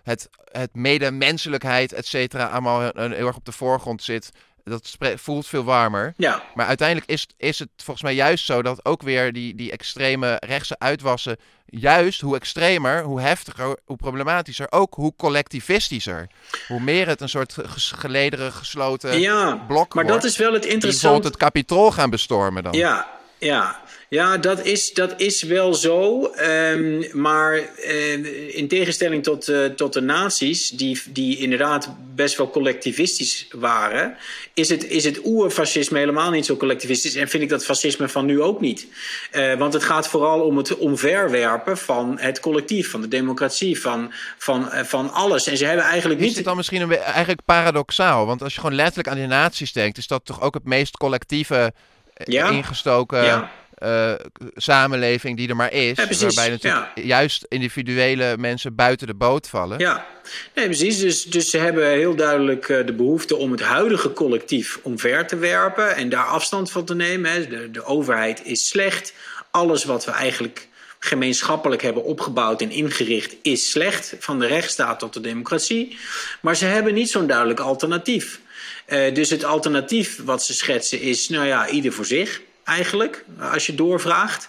het 0.03 0.29
het 0.59 0.75
medemenselijkheid, 0.75 1.93
et 1.93 2.07
cetera, 2.07 2.45
allemaal 2.47 2.81
heel 2.81 3.27
erg 3.27 3.37
op 3.37 3.45
de 3.45 3.53
voorgrond 3.53 4.03
zit. 4.03 4.31
Dat 4.65 4.97
voelt 5.17 5.47
veel 5.47 5.65
warmer. 5.65 6.15
Ja. 6.17 6.43
Maar 6.55 6.67
uiteindelijk 6.67 7.11
is, 7.11 7.27
is 7.37 7.59
het 7.59 7.69
volgens 7.77 8.03
mij 8.03 8.15
juist 8.15 8.45
zo 8.45 8.63
dat 8.63 8.85
ook 8.85 9.03
weer 9.03 9.33
die, 9.33 9.55
die 9.55 9.73
extreme 9.73 10.37
rechtse 10.47 10.79
uitwassen, 10.79 11.37
juist 11.67 12.21
hoe 12.21 12.37
extremer, 12.37 13.03
hoe 13.03 13.21
heftiger, 13.21 13.79
hoe 13.85 13.97
problematischer, 13.97 14.67
ook 14.71 14.95
hoe 14.95 15.15
collectivistischer. 15.17 16.27
Hoe 16.69 16.81
meer 16.81 17.07
het 17.07 17.21
een 17.21 17.29
soort 17.29 17.57
gelederen, 17.77 18.53
gesloten 18.53 19.21
ja, 19.21 19.65
blok 19.69 19.95
maar 19.95 20.07
dat 20.07 20.25
is 20.25 20.37
wel 20.37 20.53
het 20.53 20.65
interessante. 20.65 21.01
bijvoorbeeld 21.01 21.33
het 21.33 21.43
kapitool 21.43 21.91
gaan 21.93 22.11
bestormen 22.11 22.63
dan. 22.63 22.73
Ja, 22.73 23.09
ja. 23.45 23.83
Ja, 24.09 24.37
dat 24.37 24.65
is, 24.65 24.93
dat 24.93 25.21
is 25.21 25.43
wel 25.43 25.75
zo. 25.75 26.31
Um, 26.41 27.05
maar 27.13 27.59
uh, 27.59 28.57
in 28.57 28.69
tegenstelling 28.69 29.23
tot, 29.23 29.49
uh, 29.49 29.65
tot 29.65 29.93
de 29.93 30.01
nazi's, 30.01 30.71
die, 30.71 31.03
die 31.09 31.39
inderdaad 31.39 31.95
best 32.15 32.37
wel 32.37 32.51
collectivistisch 32.51 33.49
waren, 33.51 34.17
is 34.55 34.69
het, 34.69 34.89
is 34.89 35.05
het 35.05 35.21
oerfascisme 35.25 35.99
helemaal 35.99 36.31
niet 36.31 36.47
zo 36.47 36.57
collectivistisch. 36.57 37.15
En 37.15 37.29
vind 37.29 37.43
ik 37.43 37.49
dat 37.49 37.65
fascisme 37.65 38.09
van 38.09 38.27
nu 38.27 38.41
ook 38.41 38.61
niet. 38.61 38.87
Uh, 39.33 39.55
want 39.55 39.73
het 39.73 39.85
gaat 39.85 40.09
vooral 40.09 40.41
om 40.41 40.57
het 40.57 40.77
omverwerpen 40.77 41.79
van 41.79 42.19
het 42.19 42.41
collectief, 42.41 42.91
van 42.91 43.01
de 43.01 43.09
democratie, 43.09 43.81
van, 43.81 44.13
van, 44.39 44.69
van 44.73 45.13
alles. 45.13 45.47
En 45.47 45.57
ze 45.57 45.65
hebben 45.65 45.85
eigenlijk 45.85 46.21
niet. 46.21 46.29
Is 46.29 46.37
dit 46.37 46.45
dan 46.45 46.57
misschien 46.57 46.81
een, 46.81 46.97
eigenlijk 46.97 47.41
paradoxaal? 47.45 48.27
Want 48.27 48.43
als 48.43 48.55
je 48.55 48.61
gewoon 48.61 48.77
letterlijk 48.77 49.09
aan 49.09 49.21
de 49.21 49.27
nazi's 49.27 49.73
denkt, 49.73 49.99
is 49.99 50.07
dat 50.07 50.25
toch 50.25 50.41
ook 50.41 50.55
het 50.55 50.65
meest 50.65 50.97
collectieve 50.97 51.73
ja? 52.15 52.49
ingestoken. 52.49 53.25
Ja 53.25 53.51
uh, 53.85 54.13
samenleving 54.55 55.37
die 55.37 55.49
er 55.49 55.57
maar 55.57 55.73
is. 55.73 55.97
Ja, 55.97 56.07
waarbij 56.21 56.51
natuurlijk 56.51 56.91
juist 56.95 57.47
individuele 57.49 58.37
mensen 58.39 58.75
buiten 58.75 59.07
de 59.07 59.15
boot 59.15 59.49
vallen. 59.49 59.79
Ja, 59.79 60.07
nee, 60.55 60.65
precies. 60.65 60.99
Dus, 60.99 61.25
dus 61.25 61.51
ze 61.51 61.59
hebben 61.59 61.91
heel 61.91 62.15
duidelijk 62.15 62.69
uh, 62.69 62.87
de 62.87 62.93
behoefte 62.93 63.37
om 63.37 63.51
het 63.51 63.63
huidige 63.63 64.13
collectief 64.13 64.79
omver 64.83 65.27
te 65.27 65.37
werpen 65.37 65.97
en 65.97 66.09
daar 66.09 66.27
afstand 66.27 66.71
van 66.71 66.85
te 66.85 66.95
nemen. 66.95 67.33
Hè. 67.33 67.47
De, 67.47 67.71
de 67.71 67.85
overheid 67.85 68.45
is 68.45 68.69
slecht. 68.69 69.13
Alles 69.51 69.85
wat 69.85 70.05
we 70.05 70.11
eigenlijk 70.11 70.69
gemeenschappelijk 70.99 71.83
hebben 71.83 72.05
opgebouwd 72.05 72.63
en 72.63 72.71
ingericht 72.71 73.37
is 73.43 73.71
slecht. 73.71 74.15
Van 74.19 74.39
de 74.39 74.47
rechtsstaat 74.47 74.99
tot 74.99 75.13
de 75.13 75.21
democratie. 75.21 75.99
Maar 76.41 76.57
ze 76.57 76.65
hebben 76.65 76.95
niet 76.95 77.11
zo'n 77.11 77.27
duidelijk 77.27 77.61
alternatief. 77.61 78.41
Uh, 78.89 79.15
dus 79.15 79.31
het 79.31 79.45
alternatief 79.45 80.25
wat 80.25 80.45
ze 80.45 80.55
schetsen 80.55 81.01
is, 81.01 81.29
nou 81.29 81.47
ja, 81.47 81.69
ieder 81.69 81.93
voor 81.93 82.05
zich 82.05 82.41
eigenlijk, 82.65 83.25
als 83.53 83.67
je 83.67 83.75
doorvraagt. 83.75 84.49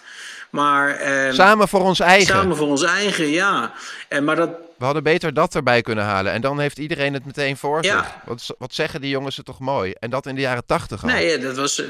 Maar, 0.50 0.90
eh, 0.90 1.32
samen 1.32 1.68
voor 1.68 1.80
ons 1.80 2.00
eigen. 2.00 2.34
Samen 2.34 2.56
voor 2.56 2.68
ons 2.68 2.82
eigen, 2.82 3.26
ja. 3.26 3.72
En, 4.08 4.24
maar 4.24 4.36
dat... 4.36 4.50
We 4.78 4.84
hadden 4.84 5.02
beter 5.02 5.34
dat 5.34 5.54
erbij 5.54 5.82
kunnen 5.82 6.04
halen. 6.04 6.32
En 6.32 6.40
dan 6.40 6.60
heeft 6.60 6.78
iedereen 6.78 7.12
het 7.12 7.24
meteen 7.24 7.56
voor 7.56 7.84
ja. 7.84 8.02
zich. 8.02 8.14
Wat, 8.24 8.54
wat 8.58 8.74
zeggen 8.74 9.00
die 9.00 9.10
jongens 9.10 9.36
het 9.36 9.46
toch 9.46 9.58
mooi? 9.58 9.94
En 10.00 10.10
dat 10.10 10.26
in 10.26 10.34
de 10.34 10.40
jaren 10.40 10.66
tachtig 10.66 11.02
al. 11.02 11.08
Nee, 11.08 11.38
dat 11.38 11.56
was 11.56 11.82
100% 11.82 11.86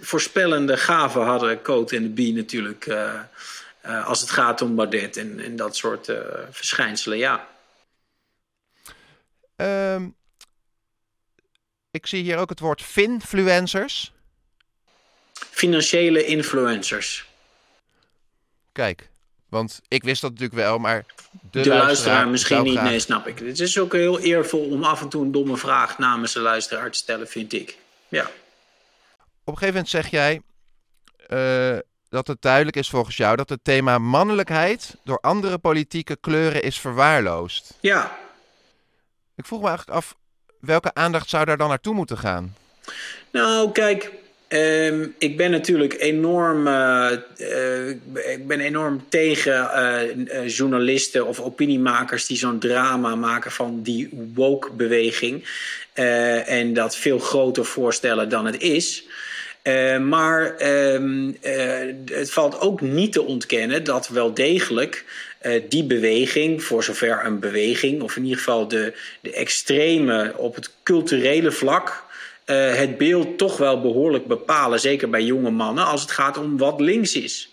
voorspellende 0.00 0.76
gaven 0.76 1.22
hadden 1.22 1.62
Coat 1.62 1.92
en 1.92 2.02
de 2.02 2.08
Bie 2.08 2.34
natuurlijk. 2.34 2.86
Uh, 2.86 3.10
uh, 3.86 4.06
als 4.06 4.20
het 4.20 4.30
gaat 4.30 4.62
om 4.62 4.74
Baudet 4.74 5.16
en, 5.16 5.40
en 5.44 5.56
dat 5.56 5.76
soort 5.76 6.12
verschijnselen, 6.50 7.18
ja. 7.18 7.46
Um, 9.56 10.14
ik 11.90 12.06
zie 12.06 12.22
hier 12.22 12.38
ook 12.38 12.48
het 12.48 12.60
woord 12.60 12.82
finfluencers 12.82 14.12
financiële 15.50 16.24
influencers. 16.24 17.26
Kijk, 18.72 19.08
want 19.48 19.80
ik 19.88 20.02
wist 20.02 20.20
dat 20.20 20.30
natuurlijk 20.30 20.58
wel, 20.58 20.78
maar 20.78 21.04
de, 21.50 21.60
de 21.60 21.68
luisteraar, 21.68 22.28
misschien 22.28 22.62
niet. 22.62 22.82
Nee, 22.82 22.98
snap 22.98 23.26
ik. 23.26 23.38
Het 23.38 23.60
is 23.60 23.78
ook 23.78 23.92
heel 23.92 24.20
eervol 24.20 24.70
om 24.70 24.84
af 24.84 25.00
en 25.00 25.08
toe 25.08 25.24
een 25.24 25.32
domme 25.32 25.56
vraag 25.56 25.98
namens 25.98 26.32
de 26.32 26.40
luisteraar 26.40 26.90
te 26.90 26.98
stellen, 26.98 27.28
vind 27.28 27.52
ik. 27.52 27.78
Ja. 28.08 28.22
Op 28.24 29.54
een 29.54 29.58
gegeven 29.58 29.66
moment 29.66 29.88
zeg 29.88 30.10
jij 30.10 30.42
uh, 31.28 31.78
dat 32.08 32.26
het 32.26 32.42
duidelijk 32.42 32.76
is 32.76 32.88
volgens 32.88 33.16
jou 33.16 33.36
dat 33.36 33.48
het 33.48 33.64
thema 33.64 33.98
mannelijkheid 33.98 34.96
door 35.04 35.18
andere 35.20 35.58
politieke 35.58 36.16
kleuren 36.16 36.62
is 36.62 36.78
verwaarloosd. 36.78 37.74
Ja. 37.80 38.18
Ik 39.34 39.46
vroeg 39.46 39.60
me 39.60 39.66
eigenlijk 39.66 39.98
af, 39.98 40.16
welke 40.60 40.94
aandacht 40.94 41.28
zou 41.28 41.44
daar 41.44 41.56
dan 41.56 41.68
naartoe 41.68 41.94
moeten 41.94 42.18
gaan? 42.18 42.54
Nou, 43.30 43.72
kijk, 43.72 44.10
Um, 44.48 45.14
ik 45.18 45.36
ben 45.36 45.50
natuurlijk 45.50 45.96
enorm, 45.98 46.66
uh, 46.66 47.10
uh, 47.38 47.88
ik 48.32 48.46
ben 48.46 48.60
enorm 48.60 49.04
tegen 49.08 49.70
uh, 50.34 50.48
journalisten 50.48 51.26
of 51.26 51.40
opiniemakers 51.40 52.26
die 52.26 52.36
zo'n 52.36 52.58
drama 52.58 53.14
maken 53.14 53.50
van 53.50 53.82
die 53.82 54.08
woke-beweging. 54.34 55.44
en 55.92 56.74
dat 56.74 56.96
veel 56.96 57.18
groter 57.18 57.64
voorstellen 57.64 58.28
dan 58.28 58.46
het 58.46 58.60
is. 58.60 59.04
maar 60.00 60.54
um, 60.92 61.36
het 62.04 62.30
valt 62.30 62.60
ook 62.60 62.80
niet 62.80 63.12
te 63.12 63.22
ontkennen 63.22 63.84
dat 63.84 64.08
wel 64.08 64.34
degelijk 64.34 65.04
die 65.68 65.84
beweging, 65.84 66.62
voor 66.62 66.84
zover 66.84 67.24
een 67.24 67.38
beweging, 67.38 68.02
of 68.02 68.16
in 68.16 68.22
ieder 68.22 68.38
geval 68.38 68.68
de, 68.68 68.92
de 69.20 69.32
extreme 69.32 70.34
op 70.36 70.54
het 70.54 70.70
culturele 70.82 71.52
vlak 71.52 72.06
uh, 72.50 72.74
het 72.74 72.98
beeld 72.98 73.38
toch 73.38 73.56
wel 73.56 73.80
behoorlijk 73.80 74.26
bepalen, 74.26 74.80
zeker 74.80 75.10
bij 75.10 75.22
jonge 75.22 75.50
mannen, 75.50 75.84
als 75.84 76.00
het 76.00 76.10
gaat 76.10 76.38
om 76.38 76.58
wat 76.58 76.80
links 76.80 77.14
is. 77.14 77.52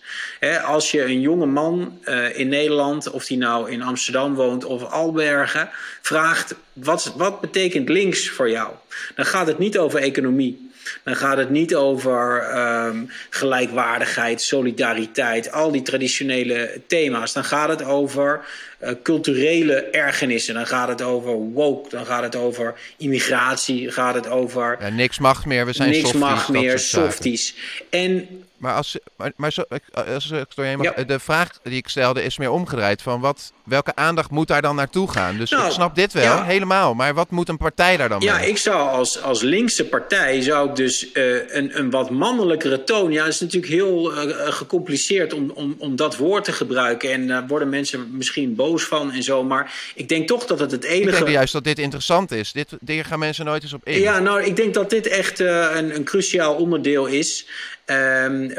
als 0.64 0.90
je 0.90 1.04
een 1.04 1.20
jonge 1.20 1.46
man 1.46 1.98
uh, 2.04 2.38
in 2.38 2.48
Nederland, 2.48 3.10
of 3.10 3.26
die 3.26 3.36
nou 3.36 3.70
in 3.70 3.82
Amsterdam 3.82 4.34
woont 4.34 4.64
of 4.64 4.82
Albergen, 4.82 5.70
vraagt 6.02 6.54
wat, 6.72 7.12
wat 7.16 7.40
betekent 7.40 7.88
links 7.88 8.28
voor 8.28 8.50
jou? 8.50 8.70
Dan 9.14 9.26
gaat 9.26 9.46
het 9.46 9.58
niet 9.58 9.78
over 9.78 10.00
economie. 10.00 10.70
Dan 11.04 11.16
gaat 11.16 11.36
het 11.36 11.50
niet 11.50 11.74
over 11.74 12.56
um, 12.86 13.10
gelijkwaardigheid, 13.30 14.42
solidariteit, 14.42 15.52
al 15.52 15.70
die 15.70 15.82
traditionele 15.82 16.80
thema's. 16.86 17.32
Dan 17.32 17.44
gaat 17.44 17.68
het 17.68 17.84
over 17.84 18.40
uh, 18.80 18.90
culturele 19.02 19.74
ergernissen. 19.74 20.54
Dan 20.54 20.66
gaat 20.66 20.88
het 20.88 21.02
over 21.02 21.32
woke, 21.32 21.88
dan 21.88 22.06
gaat 22.06 22.22
het 22.22 22.36
over 22.36 22.74
immigratie, 22.96 23.84
dan 23.84 23.92
gaat 23.92 24.14
het 24.14 24.28
over... 24.28 24.76
Ja, 24.80 24.88
niks 24.88 25.18
mag 25.18 25.46
meer, 25.46 25.66
we 25.66 25.72
zijn 25.72 25.90
niks 25.90 26.00
softies. 26.00 26.20
Niks 26.20 26.36
mag 26.36 26.48
meer, 26.48 26.78
softies. 26.78 27.54
En 27.90 28.28
maar 28.56 28.74
als, 28.74 28.98
maar, 29.16 29.32
maar 29.36 29.52
zo, 29.52 29.64
als 29.92 30.30
ik 30.30 30.54
doorheen 30.54 30.78
mag, 30.78 30.94
de 30.94 31.18
vraag 31.18 31.50
die 31.62 31.76
ik 31.76 31.88
stelde 31.88 32.22
is 32.22 32.38
meer 32.38 32.50
omgedraaid. 32.50 33.02
Van 33.02 33.20
wat, 33.20 33.52
welke 33.64 33.94
aandacht 33.94 34.30
moet 34.30 34.48
daar 34.48 34.62
dan 34.62 34.76
naartoe 34.76 35.10
gaan? 35.10 35.36
Dus 35.36 35.50
nou, 35.50 35.66
ik 35.66 35.72
snap 35.72 35.94
dit 35.94 36.12
wel, 36.12 36.42
helemaal. 36.42 36.94
Maar 36.94 37.14
wat 37.14 37.30
moet 37.30 37.48
een 37.48 37.56
partij 37.56 37.96
daar 37.96 38.08
dan 38.08 38.20
ja, 38.20 38.32
mee? 38.32 38.42
Ja, 38.42 38.48
ik 38.48 38.58
zou 38.58 38.88
als, 38.88 39.22
als 39.22 39.42
linkse 39.42 39.84
partij 39.86 40.40
zou 40.40 40.68
ik 40.68 40.76
dus 40.76 41.06
uh, 41.12 41.54
een, 41.54 41.78
een 41.78 41.90
wat 41.90 42.10
mannelijkere 42.10 42.84
toon... 42.84 43.12
Ja, 43.12 43.24
het 43.24 43.32
is 43.32 43.40
natuurlijk 43.40 43.72
heel 43.72 44.12
uh, 44.12 44.52
gecompliceerd 44.52 45.32
om, 45.32 45.50
om, 45.50 45.74
om 45.78 45.96
dat 45.96 46.16
woord 46.16 46.44
te 46.44 46.52
gebruiken. 46.52 47.12
En 47.12 47.26
daar 47.26 47.46
worden 47.46 47.68
mensen 47.68 48.08
misschien 48.10 48.54
boos 48.54 48.84
van 48.84 49.12
en 49.12 49.22
zo. 49.22 49.44
Maar 49.44 49.92
ik 49.94 50.08
denk 50.08 50.28
toch 50.28 50.46
dat 50.46 50.58
het 50.58 50.70
het 50.70 50.84
enige... 50.84 51.10
Ik 51.10 51.16
denk 51.16 51.28
juist 51.28 51.52
dat 51.52 51.64
dit 51.64 51.78
interessant 51.78 52.32
is. 52.32 52.52
Dit, 52.52 52.68
hier 52.86 53.04
gaan 53.04 53.18
mensen 53.18 53.44
nooit 53.44 53.62
eens 53.62 53.72
op 53.72 53.86
in. 53.86 54.00
Ja, 54.00 54.18
nou, 54.18 54.42
ik 54.42 54.56
denk 54.56 54.74
dat 54.74 54.90
dit 54.90 55.06
echt 55.06 55.38
een, 55.38 55.94
een 55.94 56.04
cruciaal 56.04 56.54
onderdeel 56.54 57.06
is... 57.06 57.46
Um, 57.90 58.52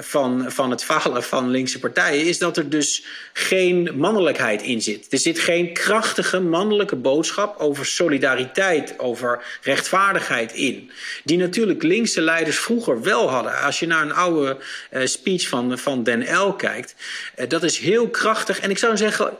van, 0.51 0.69
het 0.69 0.83
falen 0.83 1.23
van 1.23 1.49
linkse 1.49 1.79
partijen, 1.79 2.25
is 2.25 2.37
dat 2.37 2.57
er 2.57 2.69
dus 2.69 3.03
geen 3.33 3.91
mannelijkheid 3.95 4.61
in 4.61 4.81
zit. 4.81 5.07
Er 5.09 5.17
zit 5.17 5.39
geen 5.39 5.73
krachtige 5.73 6.39
mannelijke 6.39 6.95
boodschap 6.95 7.59
over 7.59 7.85
solidariteit, 7.85 8.99
over 8.99 9.43
rechtvaardigheid 9.61 10.53
in. 10.53 10.91
Die 11.23 11.37
natuurlijk 11.37 11.83
linkse 11.83 12.21
leiders 12.21 12.59
vroeger 12.59 13.01
wel 13.01 13.29
hadden. 13.29 13.61
Als 13.61 13.79
je 13.79 13.87
naar 13.87 14.01
een 14.01 14.13
oude 14.13 14.57
uh, 14.91 15.05
speech 15.05 15.47
van, 15.47 15.77
van 15.77 16.03
Den 16.03 16.37
L 16.37 16.53
kijkt, 16.53 16.95
uh, 17.37 17.49
dat 17.49 17.63
is 17.63 17.77
heel 17.77 18.09
krachtig. 18.09 18.59
En 18.59 18.69
ik 18.69 18.77
zou 18.77 18.97
zeggen, 18.97 19.37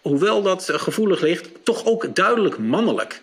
hoewel 0.00 0.42
dat 0.42 0.68
eh, 0.68 0.78
gevoelig 0.78 1.20
ligt, 1.20 1.48
toch 1.64 1.84
ook 1.84 2.14
duidelijk 2.14 2.58
mannelijk. 2.58 3.22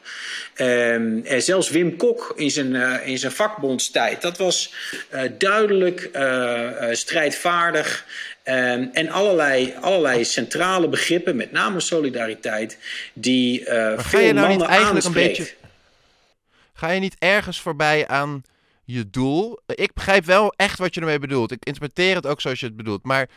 Um, 0.55 1.25
en 1.25 1.41
zelfs 1.41 1.69
Wim 1.69 1.97
Kok 1.97 2.33
in 2.35 2.51
zijn, 2.51 2.73
uh, 2.73 3.07
in 3.07 3.17
zijn 3.17 3.31
vakbondstijd, 3.31 4.21
dat 4.21 4.37
was 4.37 4.73
uh, 5.13 5.21
duidelijk 5.37 6.09
uh, 6.15 6.71
strijdvaardig. 6.91 8.05
Um, 8.43 8.89
en 8.93 9.09
allerlei, 9.09 9.73
allerlei 9.81 10.25
centrale 10.25 10.89
begrippen, 10.89 11.35
met 11.35 11.51
name 11.51 11.79
solidariteit, 11.79 12.77
die 13.13 13.63
veel 13.97 14.19
je 14.19 14.33
nou 14.33 14.47
mannen 14.47 14.67
eigenlijk 14.67 15.05
aanspreekt. 15.05 15.37
een 15.37 15.43
beetje. 15.43 15.55
Ga 16.73 16.91
je 16.91 16.99
niet 16.99 17.15
ergens 17.19 17.61
voorbij 17.61 18.07
aan 18.07 18.43
je 18.83 19.09
doel? 19.09 19.59
Ik 19.65 19.93
begrijp 19.93 20.25
wel 20.25 20.53
echt 20.55 20.79
wat 20.79 20.93
je 20.93 20.99
ermee 20.99 21.19
bedoelt. 21.19 21.51
Ik 21.51 21.65
interpreteer 21.65 22.15
het 22.15 22.27
ook 22.27 22.41
zoals 22.41 22.59
je 22.59 22.65
het 22.65 22.75
bedoelt. 22.75 23.03
Maar 23.03 23.27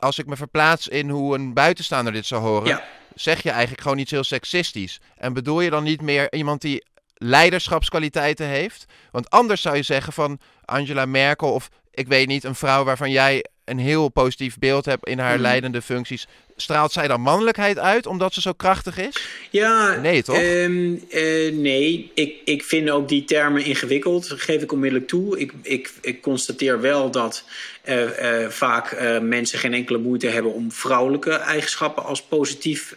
als 0.00 0.18
ik 0.18 0.26
me 0.26 0.36
verplaats 0.36 0.88
in 0.88 1.08
hoe 1.10 1.34
een 1.34 1.52
buitenstaander 1.54 2.12
dit 2.12 2.26
zou 2.26 2.42
horen, 2.42 2.68
Ja. 2.68 2.84
zeg 3.14 3.42
je 3.42 3.50
eigenlijk 3.50 3.80
gewoon 3.82 3.98
iets 3.98 4.10
heel 4.10 4.24
seksistisch. 4.24 5.00
En 5.16 5.32
bedoel 5.32 5.60
je 5.60 5.70
dan 5.70 5.82
niet 5.84 6.00
meer 6.02 6.32
iemand 6.32 6.60
die 6.60 6.84
leiderschapskwaliteiten 7.14 8.46
heeft? 8.46 8.84
Want 9.10 9.30
anders 9.30 9.62
zou 9.62 9.76
je 9.76 9.82
zeggen 9.82 10.12
van 10.12 10.38
Angela 10.64 11.06
Merkel 11.06 11.52
of 11.52 11.68
ik 11.92 12.08
weet 12.08 12.26
niet, 12.26 12.44
een 12.44 12.54
vrouw 12.54 12.84
waarvan 12.84 13.10
jij 13.10 13.44
een 13.64 13.78
heel 13.78 14.08
positief 14.08 14.58
beeld 14.58 14.84
hebt 14.84 15.06
in 15.08 15.18
haar 15.18 15.32
Mhm. 15.32 15.42
leidende 15.42 15.82
functies. 15.82 16.26
Straalt 16.56 16.92
zij 16.92 17.08
dan 17.08 17.20
mannelijkheid 17.20 17.78
uit 17.78 18.06
omdat 18.06 18.34
ze 18.34 18.40
zo 18.40 18.52
krachtig 18.52 18.98
is? 18.98 19.16
Ja, 19.50 19.94
Nee, 19.96 20.22
toch? 20.22 20.36
ehm, 20.36 20.94
eh, 21.10 21.52
nee, 21.52 22.10
ik, 22.14 22.34
ik 22.44 22.62
vind 22.64 22.90
ook 22.90 23.08
die 23.08 23.24
termen 23.24 23.64
ingewikkeld, 23.64 24.26
geef 24.36 24.62
ik 24.62 24.72
onmiddellijk 24.72 25.08
toe. 25.08 25.38
Ik, 25.38 25.52
ik, 25.62 25.92
ik 26.00 26.22
constateer 26.22 26.80
wel 26.80 27.10
dat 27.10 27.44
eh, 27.82 28.48
vaak 28.48 28.90
eh, 28.90 29.18
mensen 29.18 29.58
geen 29.58 29.74
enkele 29.74 29.98
moeite 29.98 30.26
hebben 30.26 30.54
om 30.54 30.72
vrouwelijke 30.72 31.32
eigenschappen 31.32 32.04
als 32.04 32.22
positief 32.22 32.96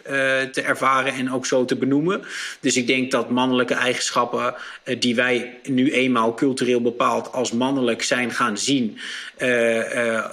te 0.52 0.62
ervaren 0.64 1.12
en 1.12 1.32
ook 1.32 1.46
zo 1.46 1.64
te 1.64 1.76
benoemen. 1.76 2.22
Dus 2.60 2.76
ik 2.76 2.86
denk 2.86 3.10
dat 3.10 3.30
mannelijke 3.30 3.74
eigenschappen 3.74 4.54
die 4.98 5.14
wij 5.14 5.58
nu 5.62 5.92
eenmaal 5.92 6.34
cultureel 6.34 6.82
bepaald 6.82 7.32
als 7.32 7.52
mannelijk 7.52 8.02
zijn 8.02 8.30
gaan 8.30 8.58
zien, 8.58 8.98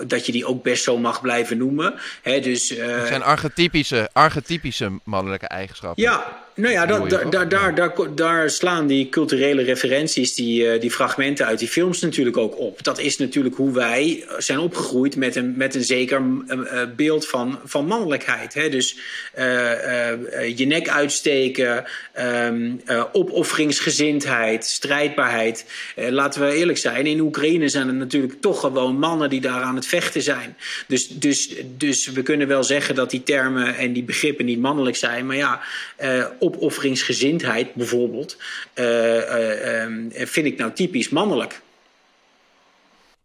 dat 0.08 0.26
je 0.26 0.32
die 0.32 0.46
ook 0.46 0.64
best 0.64 0.84
zo 0.84 0.98
mag 0.98 1.22
blijven 1.22 1.58
noemen. 1.58 1.94
Hè, 2.22 2.40
dus, 2.40 2.70
Het 2.70 3.08
zijn 3.08 3.24
archetypische, 3.24 4.10
archetypische 4.14 4.92
mannelijke 5.04 5.48
eigenschappen. 5.48 6.04
ja, 6.04 6.42
nou 6.62 6.74
ja, 6.74 6.86
dat, 6.86 7.10
daar, 7.10 7.30
daar, 7.30 7.50
daar, 7.50 7.76
daar, 7.76 8.16
daar 8.16 8.50
slaan 8.50 8.88
die 8.88 9.10
culturele 9.10 9.64
referenties, 9.64 10.34
die, 10.36 10.68
eh, 10.68 10.82
die 10.82 10.92
fragmenten 10.92 11.46
uit 11.46 11.60
die 11.60 11.68
films 11.68 12.02
natuurlijk 12.02 12.38
ook 12.38 12.58
op. 12.60 12.84
Dat 12.84 13.00
is 13.00 13.18
natuurlijk 13.18 13.56
hoe 13.56 13.74
wij 13.74 14.26
zijn 14.38 14.60
opgegroeid 14.60 15.16
met 15.16 15.36
een, 15.36 15.54
met 15.58 15.76
een 15.76 15.84
zeker 15.84 16.22
eh, 16.48 16.82
eh, 16.82 16.90
beeld 16.96 17.28
van, 17.28 17.60
van 17.66 17.86
mannelijkheid. 17.86 18.54
Hè? 18.54 18.70
Dus 18.70 18.98
eh, 19.34 19.72
eh, 19.72 20.12
eh, 20.12 20.58
je 20.58 20.66
nek 20.66 20.90
uitsteken, 20.90 21.86
eh, 22.14 23.04
opofferingsgezindheid, 23.12 24.66
strijdbaarheid. 24.66 25.66
Eh, 25.96 26.10
laten 26.10 26.42
we 26.42 26.54
eerlijk 26.54 26.78
zijn, 26.78 27.06
in 27.06 27.20
Oekraïne 27.20 27.68
zijn 27.68 27.88
het 27.88 27.96
natuurlijk 27.96 28.42
toch 28.42 28.60
gewoon 28.60 29.00
mannen 29.00 29.30
die 29.30 29.42
daar 29.42 29.62
aan 29.62 29.76
het 29.76 29.86
vechten 29.86 30.22
zijn. 30.22 30.58
Dus, 30.88 31.08
dus, 31.08 31.54
dus 31.78 32.08
we 32.08 32.22
kunnen 32.22 32.48
wel 32.48 32.64
zeggen 32.64 32.96
dat 32.96 33.10
die 33.10 33.24
termen 33.24 33.76
en 33.76 33.94
die 33.94 34.04
begrippen 34.04 34.46
niet 34.46 34.60
mannelijk 34.60 34.96
zijn. 34.96 35.26
Maar 35.26 35.36
ja, 35.36 35.62
eh, 35.96 36.26
opofferingsgezindheid 36.56 37.74
bijvoorbeeld, 37.74 38.38
eh, 38.74 39.18
eh, 39.18 39.84
ehm, 39.84 40.10
vind 40.28 40.46
ik 40.46 40.58
nou 40.58 40.72
typisch 40.74 41.10
mannelijk. 41.10 41.62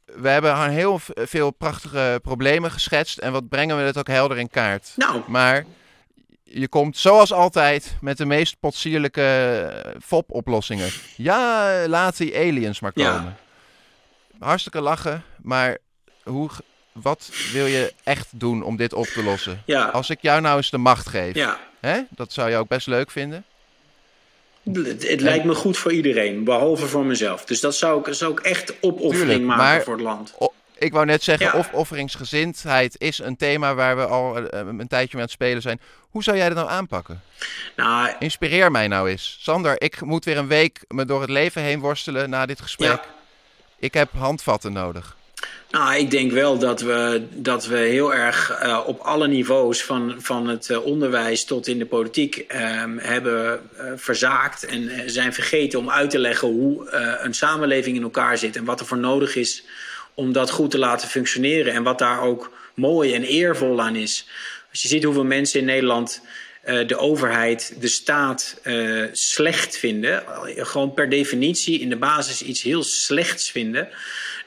We 0.05 0.29
hebben 0.29 0.71
heel 0.71 1.01
veel 1.15 1.51
prachtige 1.51 2.19
problemen 2.23 2.71
geschetst. 2.71 3.19
En 3.19 3.33
wat 3.33 3.49
brengen 3.49 3.77
we 3.77 3.83
het 3.83 3.99
ook 3.99 4.09
helder 4.09 4.39
in 4.39 4.51
kaart. 4.51 4.93
Nou, 4.97 5.23
Maar 5.27 5.65
je 6.45 6.69
komt 6.69 6.97
zoals 6.97 7.33
altijd 7.33 7.97
met 8.01 8.17
de 8.17 8.27
meest 8.27 8.57
potsierlijke 8.61 9.23
eh, 9.85 9.91
FOP-oplossingen. 10.05 10.91
Ja, 11.17 11.73
laat 11.89 12.17
die 12.17 12.37
aliens 12.37 12.81
maar 12.81 12.91
Ja. 12.95 13.13
komen. 13.17 13.37
Hartstikke 14.39 14.81
lachen, 14.81 15.23
maar 15.43 15.79
hoe, 16.23 16.51
wat 16.93 17.31
wil 17.53 17.67
je 17.67 17.93
echt 18.05 18.27
doen 18.31 18.63
om 18.63 18.77
dit 18.77 18.93
op 18.93 19.07
te 19.07 19.23
lossen? 19.23 19.63
ja, 19.67 19.85
Als 19.85 20.11
ik 20.11 20.19
jou 20.21 20.41
nou 20.41 20.57
eens 20.57 20.71
de 20.71 20.79
macht 20.79 21.09
geef, 21.09 21.35
ja. 21.35 21.59
Hè? 21.87 22.01
dat 22.11 22.33
zou 22.33 22.51
je 22.51 22.57
ook 22.57 22.69
best 22.69 22.87
leuk 22.87 23.11
vinden. 23.11 23.45
Het, 24.73 25.09
het 25.09 25.21
lijkt 25.21 25.45
me 25.45 25.55
goed 25.55 25.79
voor 25.79 25.93
iedereen, 25.93 26.45
behalve 26.45 26.87
voor 26.87 27.05
mezelf. 27.05 27.45
Dus 27.45 27.61
dat 27.61 27.75
zou 27.77 28.09
ik, 28.09 28.15
zou 28.15 28.33
ik 28.33 28.41
echt 28.41 28.75
opoffering 28.81 29.19
Tuurlijk, 29.21 29.45
maken 29.45 29.65
maar- 29.65 29.83
voor 29.83 29.93
het 29.95 30.03
land. 30.03 30.35
O- 30.39 30.53
ik 30.79 30.93
wou 30.93 31.05
net 31.07 31.23
zeggen, 31.23 31.47
Ja. 31.47 31.53
opofferingsgezindheid 31.53 32.95
is 33.01 33.19
een 33.19 33.37
thema 33.37 33.75
waar 33.75 33.97
we 33.97 34.07
al 34.07 34.37
eh, 34.37 34.59
een 34.59 34.89
tijdje 34.89 35.09
mee 35.13 35.15
aan 35.15 35.21
het 35.21 35.31
spelen 35.31 35.63
zijn. 35.63 35.81
Hoe 36.11 36.23
zou 36.23 36.37
jij 36.37 36.49
dat 36.49 36.57
nou 36.57 36.69
aanpakken? 36.71 37.23
Nou, 37.77 38.11
Inspireer 38.19 38.71
mij 38.71 38.89
nou 38.89 39.11
eens. 39.11 39.39
Sander, 39.41 39.81
ik 39.83 40.01
moet 40.01 40.25
weer 40.25 40.37
een 40.39 40.47
week 40.47 40.81
me 40.89 41.05
door 41.05 41.21
het 41.21 41.31
leven 41.31 41.63
heen 41.63 41.81
worstelen 41.81 42.31
na 42.31 42.47
dit 42.47 42.61
gesprek. 42.61 42.89
Ja. 42.89 43.05
Ik 43.79 43.95
heb 43.95 44.13
handvatten 44.13 44.73
nodig. 44.73 45.17
Nou, 45.71 45.97
ik 45.99 46.11
denk 46.11 46.33
wel 46.33 46.59
dat 46.59 46.81
we, 46.81 47.27
dat 47.33 47.67
we 47.67 47.77
heel 47.77 48.15
erg 48.15 48.51
eh, 48.51 48.81
op 48.87 49.01
alle 49.01 49.29
niveaus, 49.29 49.83
van, 49.83 50.15
van 50.19 50.49
het 50.49 50.71
eh, 50.71 50.85
onderwijs 50.85 51.45
tot 51.45 51.67
in 51.67 51.79
de 51.79 51.87
politiek, 51.87 52.37
ehm, 52.37 52.99
hebben 52.99 53.61
eh, 53.77 53.93
verzaakt 53.97 54.65
en 54.65 55.11
zijn 55.11 55.33
vergeten 55.33 55.79
om 55.79 55.91
uit 55.91 56.11
te 56.11 56.19
leggen 56.19 56.49
hoe 56.49 56.91
een 57.23 57.35
samenleving 57.35 57.97
in 57.97 58.03
elkaar 58.03 58.39
zit 58.39 58.57
en 58.57 58.65
wat 58.65 58.81
er 58.81 58.87
voor 58.87 58.99
nodig 58.99 59.37
is 59.37 59.65
om 60.15 60.33
dat 60.33 60.51
goed 60.51 60.71
te 60.71 60.79
laten 60.79 61.09
functioneren 61.09 61.73
en 61.73 61.83
wat 61.83 61.99
daar 61.99 62.21
ook 62.21 62.53
mooi 62.75 63.15
en 63.15 63.23
eervol 63.23 63.81
aan 63.81 63.97
is. 63.97 64.27
Als 64.71 64.83
je 64.83 64.89
ziet 64.89 65.05
hoeveel 65.05 65.25
mensen 65.25 65.61
in 65.61 65.67
Nederland 65.67 66.21
de 66.87 66.97
overheid, 66.97 67.77
de 67.81 67.89
staat 67.89 68.61
slecht 69.13 69.77
vinden, 69.77 70.23
gewoon 70.57 70.95
per 70.95 71.09
definitie 71.09 71.81
in 71.81 71.89
de 71.89 71.97
basis 71.97 72.43
iets 72.43 72.63
heel 72.63 72.83
slechts 72.83 73.51
vinden, 73.51 73.89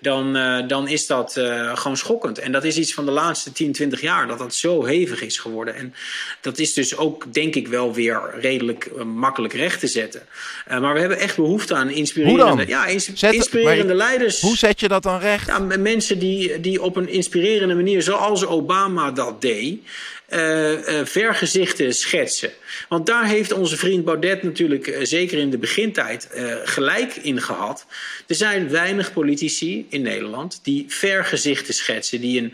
dan, 0.01 0.35
eh, 0.35 0.67
dan 0.67 0.87
is 0.87 1.07
dat 1.07 1.37
eh, 1.37 1.77
gewoon 1.77 1.97
schokkend. 1.97 2.39
En 2.39 2.51
dat 2.51 2.63
is 2.63 2.77
iets 2.77 2.93
van 2.93 3.05
de 3.05 3.11
laatste 3.11 3.51
10, 3.51 3.71
20 3.71 4.01
jaar, 4.01 4.27
dat 4.27 4.37
dat 4.39 4.53
zo 4.53 4.85
hevig 4.85 5.21
is 5.21 5.37
geworden. 5.37 5.75
En 5.75 5.93
dat 6.41 6.57
is 6.57 6.73
dus 6.73 6.97
ook, 6.97 7.33
denk 7.33 7.55
ik, 7.55 7.67
wel 7.67 7.93
weer 7.93 8.21
redelijk 8.39 8.85
eh, 8.85 9.03
makkelijk 9.03 9.53
recht 9.53 9.79
te 9.79 9.87
zetten. 9.87 10.21
Maar 10.67 10.93
we 10.93 10.99
hebben 10.99 11.19
echt 11.19 11.35
behoefte 11.35 11.75
aan 11.75 11.89
inspirerende, 11.89 12.43
Hoe 12.43 12.55
dan? 12.57 12.67
Ja, 12.67 12.85
ins- 12.85 13.13
Zet- 13.13 13.33
inspirerende 13.33 13.85
maar- 13.85 13.95
leiders. 13.95 14.41
Hoe 14.41 14.57
zet 14.57 14.79
je 14.79 14.87
dat 14.87 15.03
dan 15.03 15.19
recht? 15.19 15.47
Ja, 15.47 15.59
mensen 15.59 16.19
die, 16.19 16.59
die 16.59 16.81
op 16.81 16.95
een 16.95 17.09
inspirerende 17.09 17.75
manier, 17.75 18.01
zoals 18.01 18.45
Obama 18.45 19.11
dat 19.11 19.41
deed, 19.41 19.79
eh, 20.29 21.05
vergezichten 21.05 21.93
schetsen. 21.93 22.51
Want 22.89 23.05
daar 23.05 23.25
heeft 23.25 23.51
onze 23.51 23.77
vriend 23.77 24.05
Baudet 24.05 24.43
natuurlijk, 24.43 24.87
eh, 24.87 24.99
zeker 25.03 25.37
in 25.37 25.49
de 25.49 25.57
begintijd, 25.57 26.29
gelijk 26.63 27.15
in 27.15 27.41
gehad. 27.41 27.85
Er 28.27 28.35
zijn 28.35 28.69
weinig 28.69 29.13
politici 29.13 29.85
in 29.89 30.01
Nederland 30.01 30.59
die 30.63 30.85
vergezichten 30.87 31.73
schetsen, 31.73 32.21
die 32.21 32.41
een, 32.41 32.53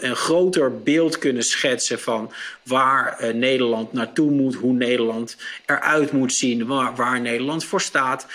een 0.00 0.16
groter 0.16 0.82
beeld 0.82 1.18
kunnen 1.18 1.42
schetsen 1.42 2.00
van 2.00 2.32
waar 2.62 3.34
Nederland 3.34 3.92
naartoe 3.92 4.30
moet, 4.30 4.54
hoe 4.54 4.72
Nederland 4.72 5.36
eruit 5.66 6.12
moet 6.12 6.32
zien, 6.32 6.66
waar, 6.66 6.94
waar 6.94 7.20
Nederland 7.20 7.64
voor 7.64 7.80
staat. 7.80 8.26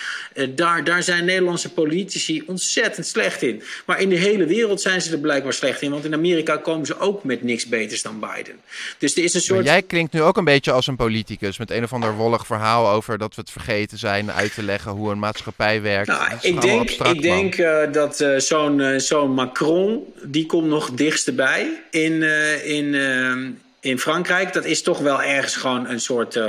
Daar, 0.48 0.84
daar 0.84 1.02
zijn 1.02 1.24
Nederlandse 1.24 1.72
politici 1.72 2.42
ontzettend 2.46 3.06
slecht 3.06 3.42
in. 3.42 3.62
Maar 3.86 4.00
in 4.00 4.08
de 4.08 4.16
hele 4.16 4.46
wereld 4.46 4.80
zijn 4.80 5.02
ze 5.02 5.12
er 5.12 5.18
blijkbaar 5.18 5.52
slecht 5.52 5.82
in, 5.82 5.90
want 5.90 6.04
in 6.04 6.14
Amerika 6.14 6.56
komen 6.56 6.86
ze 6.86 6.98
ook 6.98 7.24
met 7.24 7.42
niks 7.42 7.66
beters 7.66 8.02
dan 8.02 8.20
Biden. 8.20 8.60
Dus 8.98 9.16
er 9.16 9.22
is 9.22 9.34
een 9.34 9.40
Maar 9.40 9.56
soort. 9.56 9.64
jij 9.64 9.82
klinkt 9.82 10.12
nu 10.12 10.22
ook 10.22 10.36
een 10.36 10.44
beetje 10.44 10.72
als 10.72 10.86
een 10.86 10.96
politicus 10.96 11.58
met 11.58 11.70
een 11.70 11.82
of 11.82 11.92
ander 11.92 12.14
wollig 12.14 12.46
verhaal 12.46 12.88
over 12.88 13.18
dat 13.18 13.34
we 13.34 13.40
het 13.40 13.50
vergeten 13.50 13.98
zijn 13.98 14.32
uit 14.32 14.54
te 14.54 14.62
leggen 14.62 14.92
hoe 14.92 15.10
een 15.10 15.18
maatschappij 15.18 15.82
werkt. 15.82 16.08
Nou, 16.08 16.30
ik 16.40 16.60
denk, 16.60 16.80
abstract, 16.80 17.14
ik 17.14 17.22
denk 17.22 17.54
eh, 17.54 17.92
dat 17.92 18.20
eh, 18.20 18.38
zo'n 18.38 18.80
eh, 18.80 18.98
zo'n 18.98 19.30
Macron, 19.30 20.12
die 20.22 20.46
komt 20.46 20.68
nog 20.68 20.90
dichtstbij 20.90 21.82
in, 21.90 22.22
in, 22.64 22.94
in 23.80 23.98
Frankrijk. 23.98 24.52
Dat 24.52 24.64
is 24.64 24.82
toch 24.82 24.98
wel 24.98 25.22
ergens 25.22 25.56
gewoon 25.56 25.88
een 25.88 26.00
soort 26.00 26.40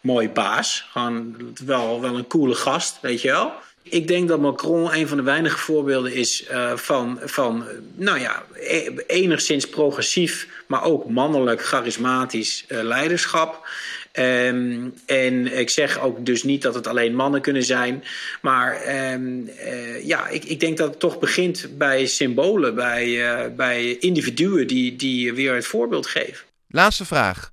mooi 0.00 0.28
baas. 0.28 0.86
Gewoon 0.90 1.36
wel, 1.64 2.00
wel 2.00 2.16
een 2.16 2.26
coole 2.26 2.54
gast, 2.54 2.98
weet 3.00 3.20
je 3.20 3.28
wel. 3.28 3.52
Ik 3.82 4.08
denk 4.08 4.28
dat 4.28 4.40
Macron 4.40 4.94
een 4.94 5.08
van 5.08 5.16
de 5.16 5.22
weinige 5.22 5.58
voorbeelden 5.58 6.14
is 6.14 6.46
eh, 6.46 6.76
van, 6.76 7.18
van, 7.24 7.64
nou 7.94 8.20
ja, 8.20 8.44
e- 8.54 8.88
enigszins 9.06 9.68
progressief, 9.68 10.48
maar 10.66 10.84
ook 10.84 11.08
mannelijk, 11.10 11.62
charismatisch 11.62 12.64
eh, 12.68 12.82
leiderschap. 12.82 13.68
Ehm, 14.12 14.88
en 15.06 15.58
ik 15.58 15.70
zeg 15.70 16.00
ook 16.00 16.26
dus 16.26 16.42
niet 16.42 16.62
dat 16.62 16.74
het 16.74 16.86
alleen 16.86 17.14
mannen 17.14 17.40
kunnen 17.40 17.64
zijn. 17.64 18.04
Maar 18.40 18.74
ehm, 18.74 19.46
eh, 19.58 20.06
ja, 20.06 20.28
ik, 20.28 20.44
ik 20.44 20.60
denk 20.60 20.76
dat 20.76 20.88
het 20.88 21.00
toch 21.00 21.18
begint 21.18 21.68
bij 21.78 22.06
symbolen, 22.06 22.74
bij, 22.74 23.52
bij 23.56 23.96
individuen 23.98 24.66
die, 24.66 24.96
die 24.96 25.32
weer 25.32 25.54
het 25.54 25.66
voorbeeld 25.66 26.06
geven. 26.06 26.46
Laatste 26.68 27.04
vraag. 27.04 27.52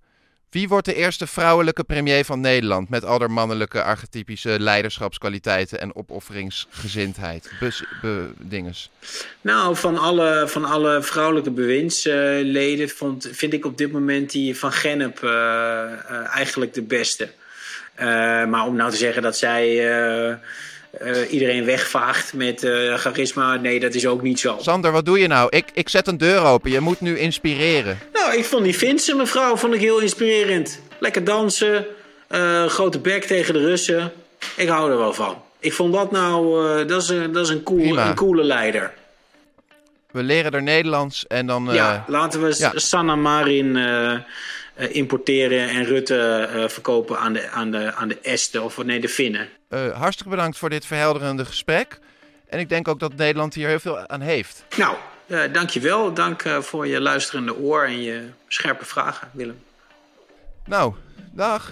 Wie 0.50 0.68
wordt 0.68 0.86
de 0.86 0.96
eerste 0.96 1.28
vrouwelijke 1.28 1.84
premier 1.84 2.26
van 2.26 2.40
Nederland 2.40 2.90
met 2.90 3.06
al 3.06 3.20
haar 3.20 3.32
mannelijke 3.32 3.84
archetypische 3.84 4.60
leiderschapskwaliteiten 4.60 5.80
en 5.80 5.96
opofferingsgezindheid? 5.96 7.52
Bus. 7.60 7.84
Nou, 9.42 9.76
van 9.76 9.98
alle, 9.98 10.44
van 10.48 10.66
alle 10.66 11.02
vrouwelijke 11.02 11.52
bewindsleden 11.52 12.90
vond, 12.90 13.30
vind 13.32 13.54
ik 13.54 13.66
op 13.66 13.78
dit 13.78 13.92
moment 13.92 14.32
die 14.32 14.58
van 14.58 14.72
Gennep 14.72 15.20
uh, 15.24 15.30
uh, 15.32 16.36
eigenlijk 16.36 16.74
de 16.74 16.84
beste. 16.84 17.30
Uh, 18.00 18.06
maar 18.46 18.66
om 18.66 18.76
nou 18.76 18.92
te 18.92 18.98
zeggen 18.98 19.22
dat 19.22 19.38
zij 19.38 19.66
uh, 21.02 21.32
iedereen 21.32 21.66
wegvaagt 21.66 22.34
met 22.34 22.64
uh, 22.64 22.94
charisma. 22.96 23.56
Nee, 23.56 23.80
dat 23.80 23.94
is 23.94 24.08
ook 24.08 24.22
niet 24.22 24.40
zo. 24.40 24.58
Sander, 24.62 24.92
wat 24.92 25.06
doe 25.06 25.20
je 25.20 25.28
nou? 25.28 25.48
Ik, 25.50 25.66
ik 25.74 25.90
zet 25.90 26.08
een 26.08 26.18
deur 26.18 26.42
open. 26.42 26.72
Je 26.72 26.80
moet 26.80 27.02
nu 27.02 27.18
inspireren. 27.18 28.00
Nou, 28.14 28.38
ik 28.38 28.46
vond 28.46 28.64
die 28.64 28.78
Vincent, 28.78 29.18
mevrouw, 29.18 29.56
vond 29.56 29.74
ik 29.74 29.80
heel 29.80 30.00
inspirerend. 30.00 30.82
Lekker 31.00 31.24
dansen, 31.24 31.86
uh, 32.30 32.66
grote 32.66 33.00
bek 33.00 33.24
tegen 33.24 33.54
de 33.54 33.60
Russen. 33.60 34.12
Ik 34.56 34.68
hou 34.68 34.92
er 34.92 34.98
wel 34.98 35.14
van. 35.14 35.42
Ik 35.60 35.74
vond 35.74 35.94
dat 35.94 36.12
nou, 36.12 36.86
dat 36.86 37.02
is, 37.02 37.10
een, 37.10 37.32
dat 37.32 37.46
is 37.46 37.52
een, 37.52 37.64
cool, 37.64 37.98
een 37.98 38.16
coole 38.16 38.44
leider. 38.44 38.94
We 40.12 40.24
leren 40.24 40.52
er 40.52 40.64
Nederlands 40.64 41.28
en 41.28 41.48
dan... 41.48 41.70
ja, 41.72 42.06
laten 42.08 42.42
we 42.42 42.56
ja. 42.58 42.72
Sanna 42.76 43.16
Marin 43.16 43.78
importeren 44.90 45.70
en 45.70 45.86
Rutte 45.86 46.66
verkopen 46.68 47.20
aan 47.20 47.34
de, 47.34 47.50
aan, 47.50 47.72
de, 47.72 47.94
aan 47.94 48.08
de 48.08 48.20
Esten 48.22 48.64
of 48.64 48.84
nee, 48.84 49.00
de 49.00 49.10
Finnen. 49.10 49.50
Uh, 49.70 49.98
hartstikke 49.98 50.32
bedankt 50.32 50.58
voor 50.58 50.70
dit 50.70 50.86
verhelderende 50.86 51.46
gesprek. 51.46 52.00
En 52.48 52.60
ik 52.60 52.70
denk 52.70 52.88
ook 52.88 53.00
dat 53.00 53.16
Nederland 53.16 53.54
hier 53.54 53.68
heel 53.68 53.80
veel 53.80 54.08
aan 54.08 54.22
heeft. 54.22 54.64
Nou, 54.78 54.96
uh, 55.28 55.42
dankjewel. 55.52 56.14
Dank 56.14 56.44
voor 56.60 56.88
je 56.88 57.02
luisterende 57.02 57.58
oor 57.58 57.84
en 57.84 58.02
je 58.02 58.24
scherpe 58.48 58.86
vragen, 58.86 59.30
Willem. 59.34 59.62
Nou, 60.66 60.94
dag. 61.32 61.72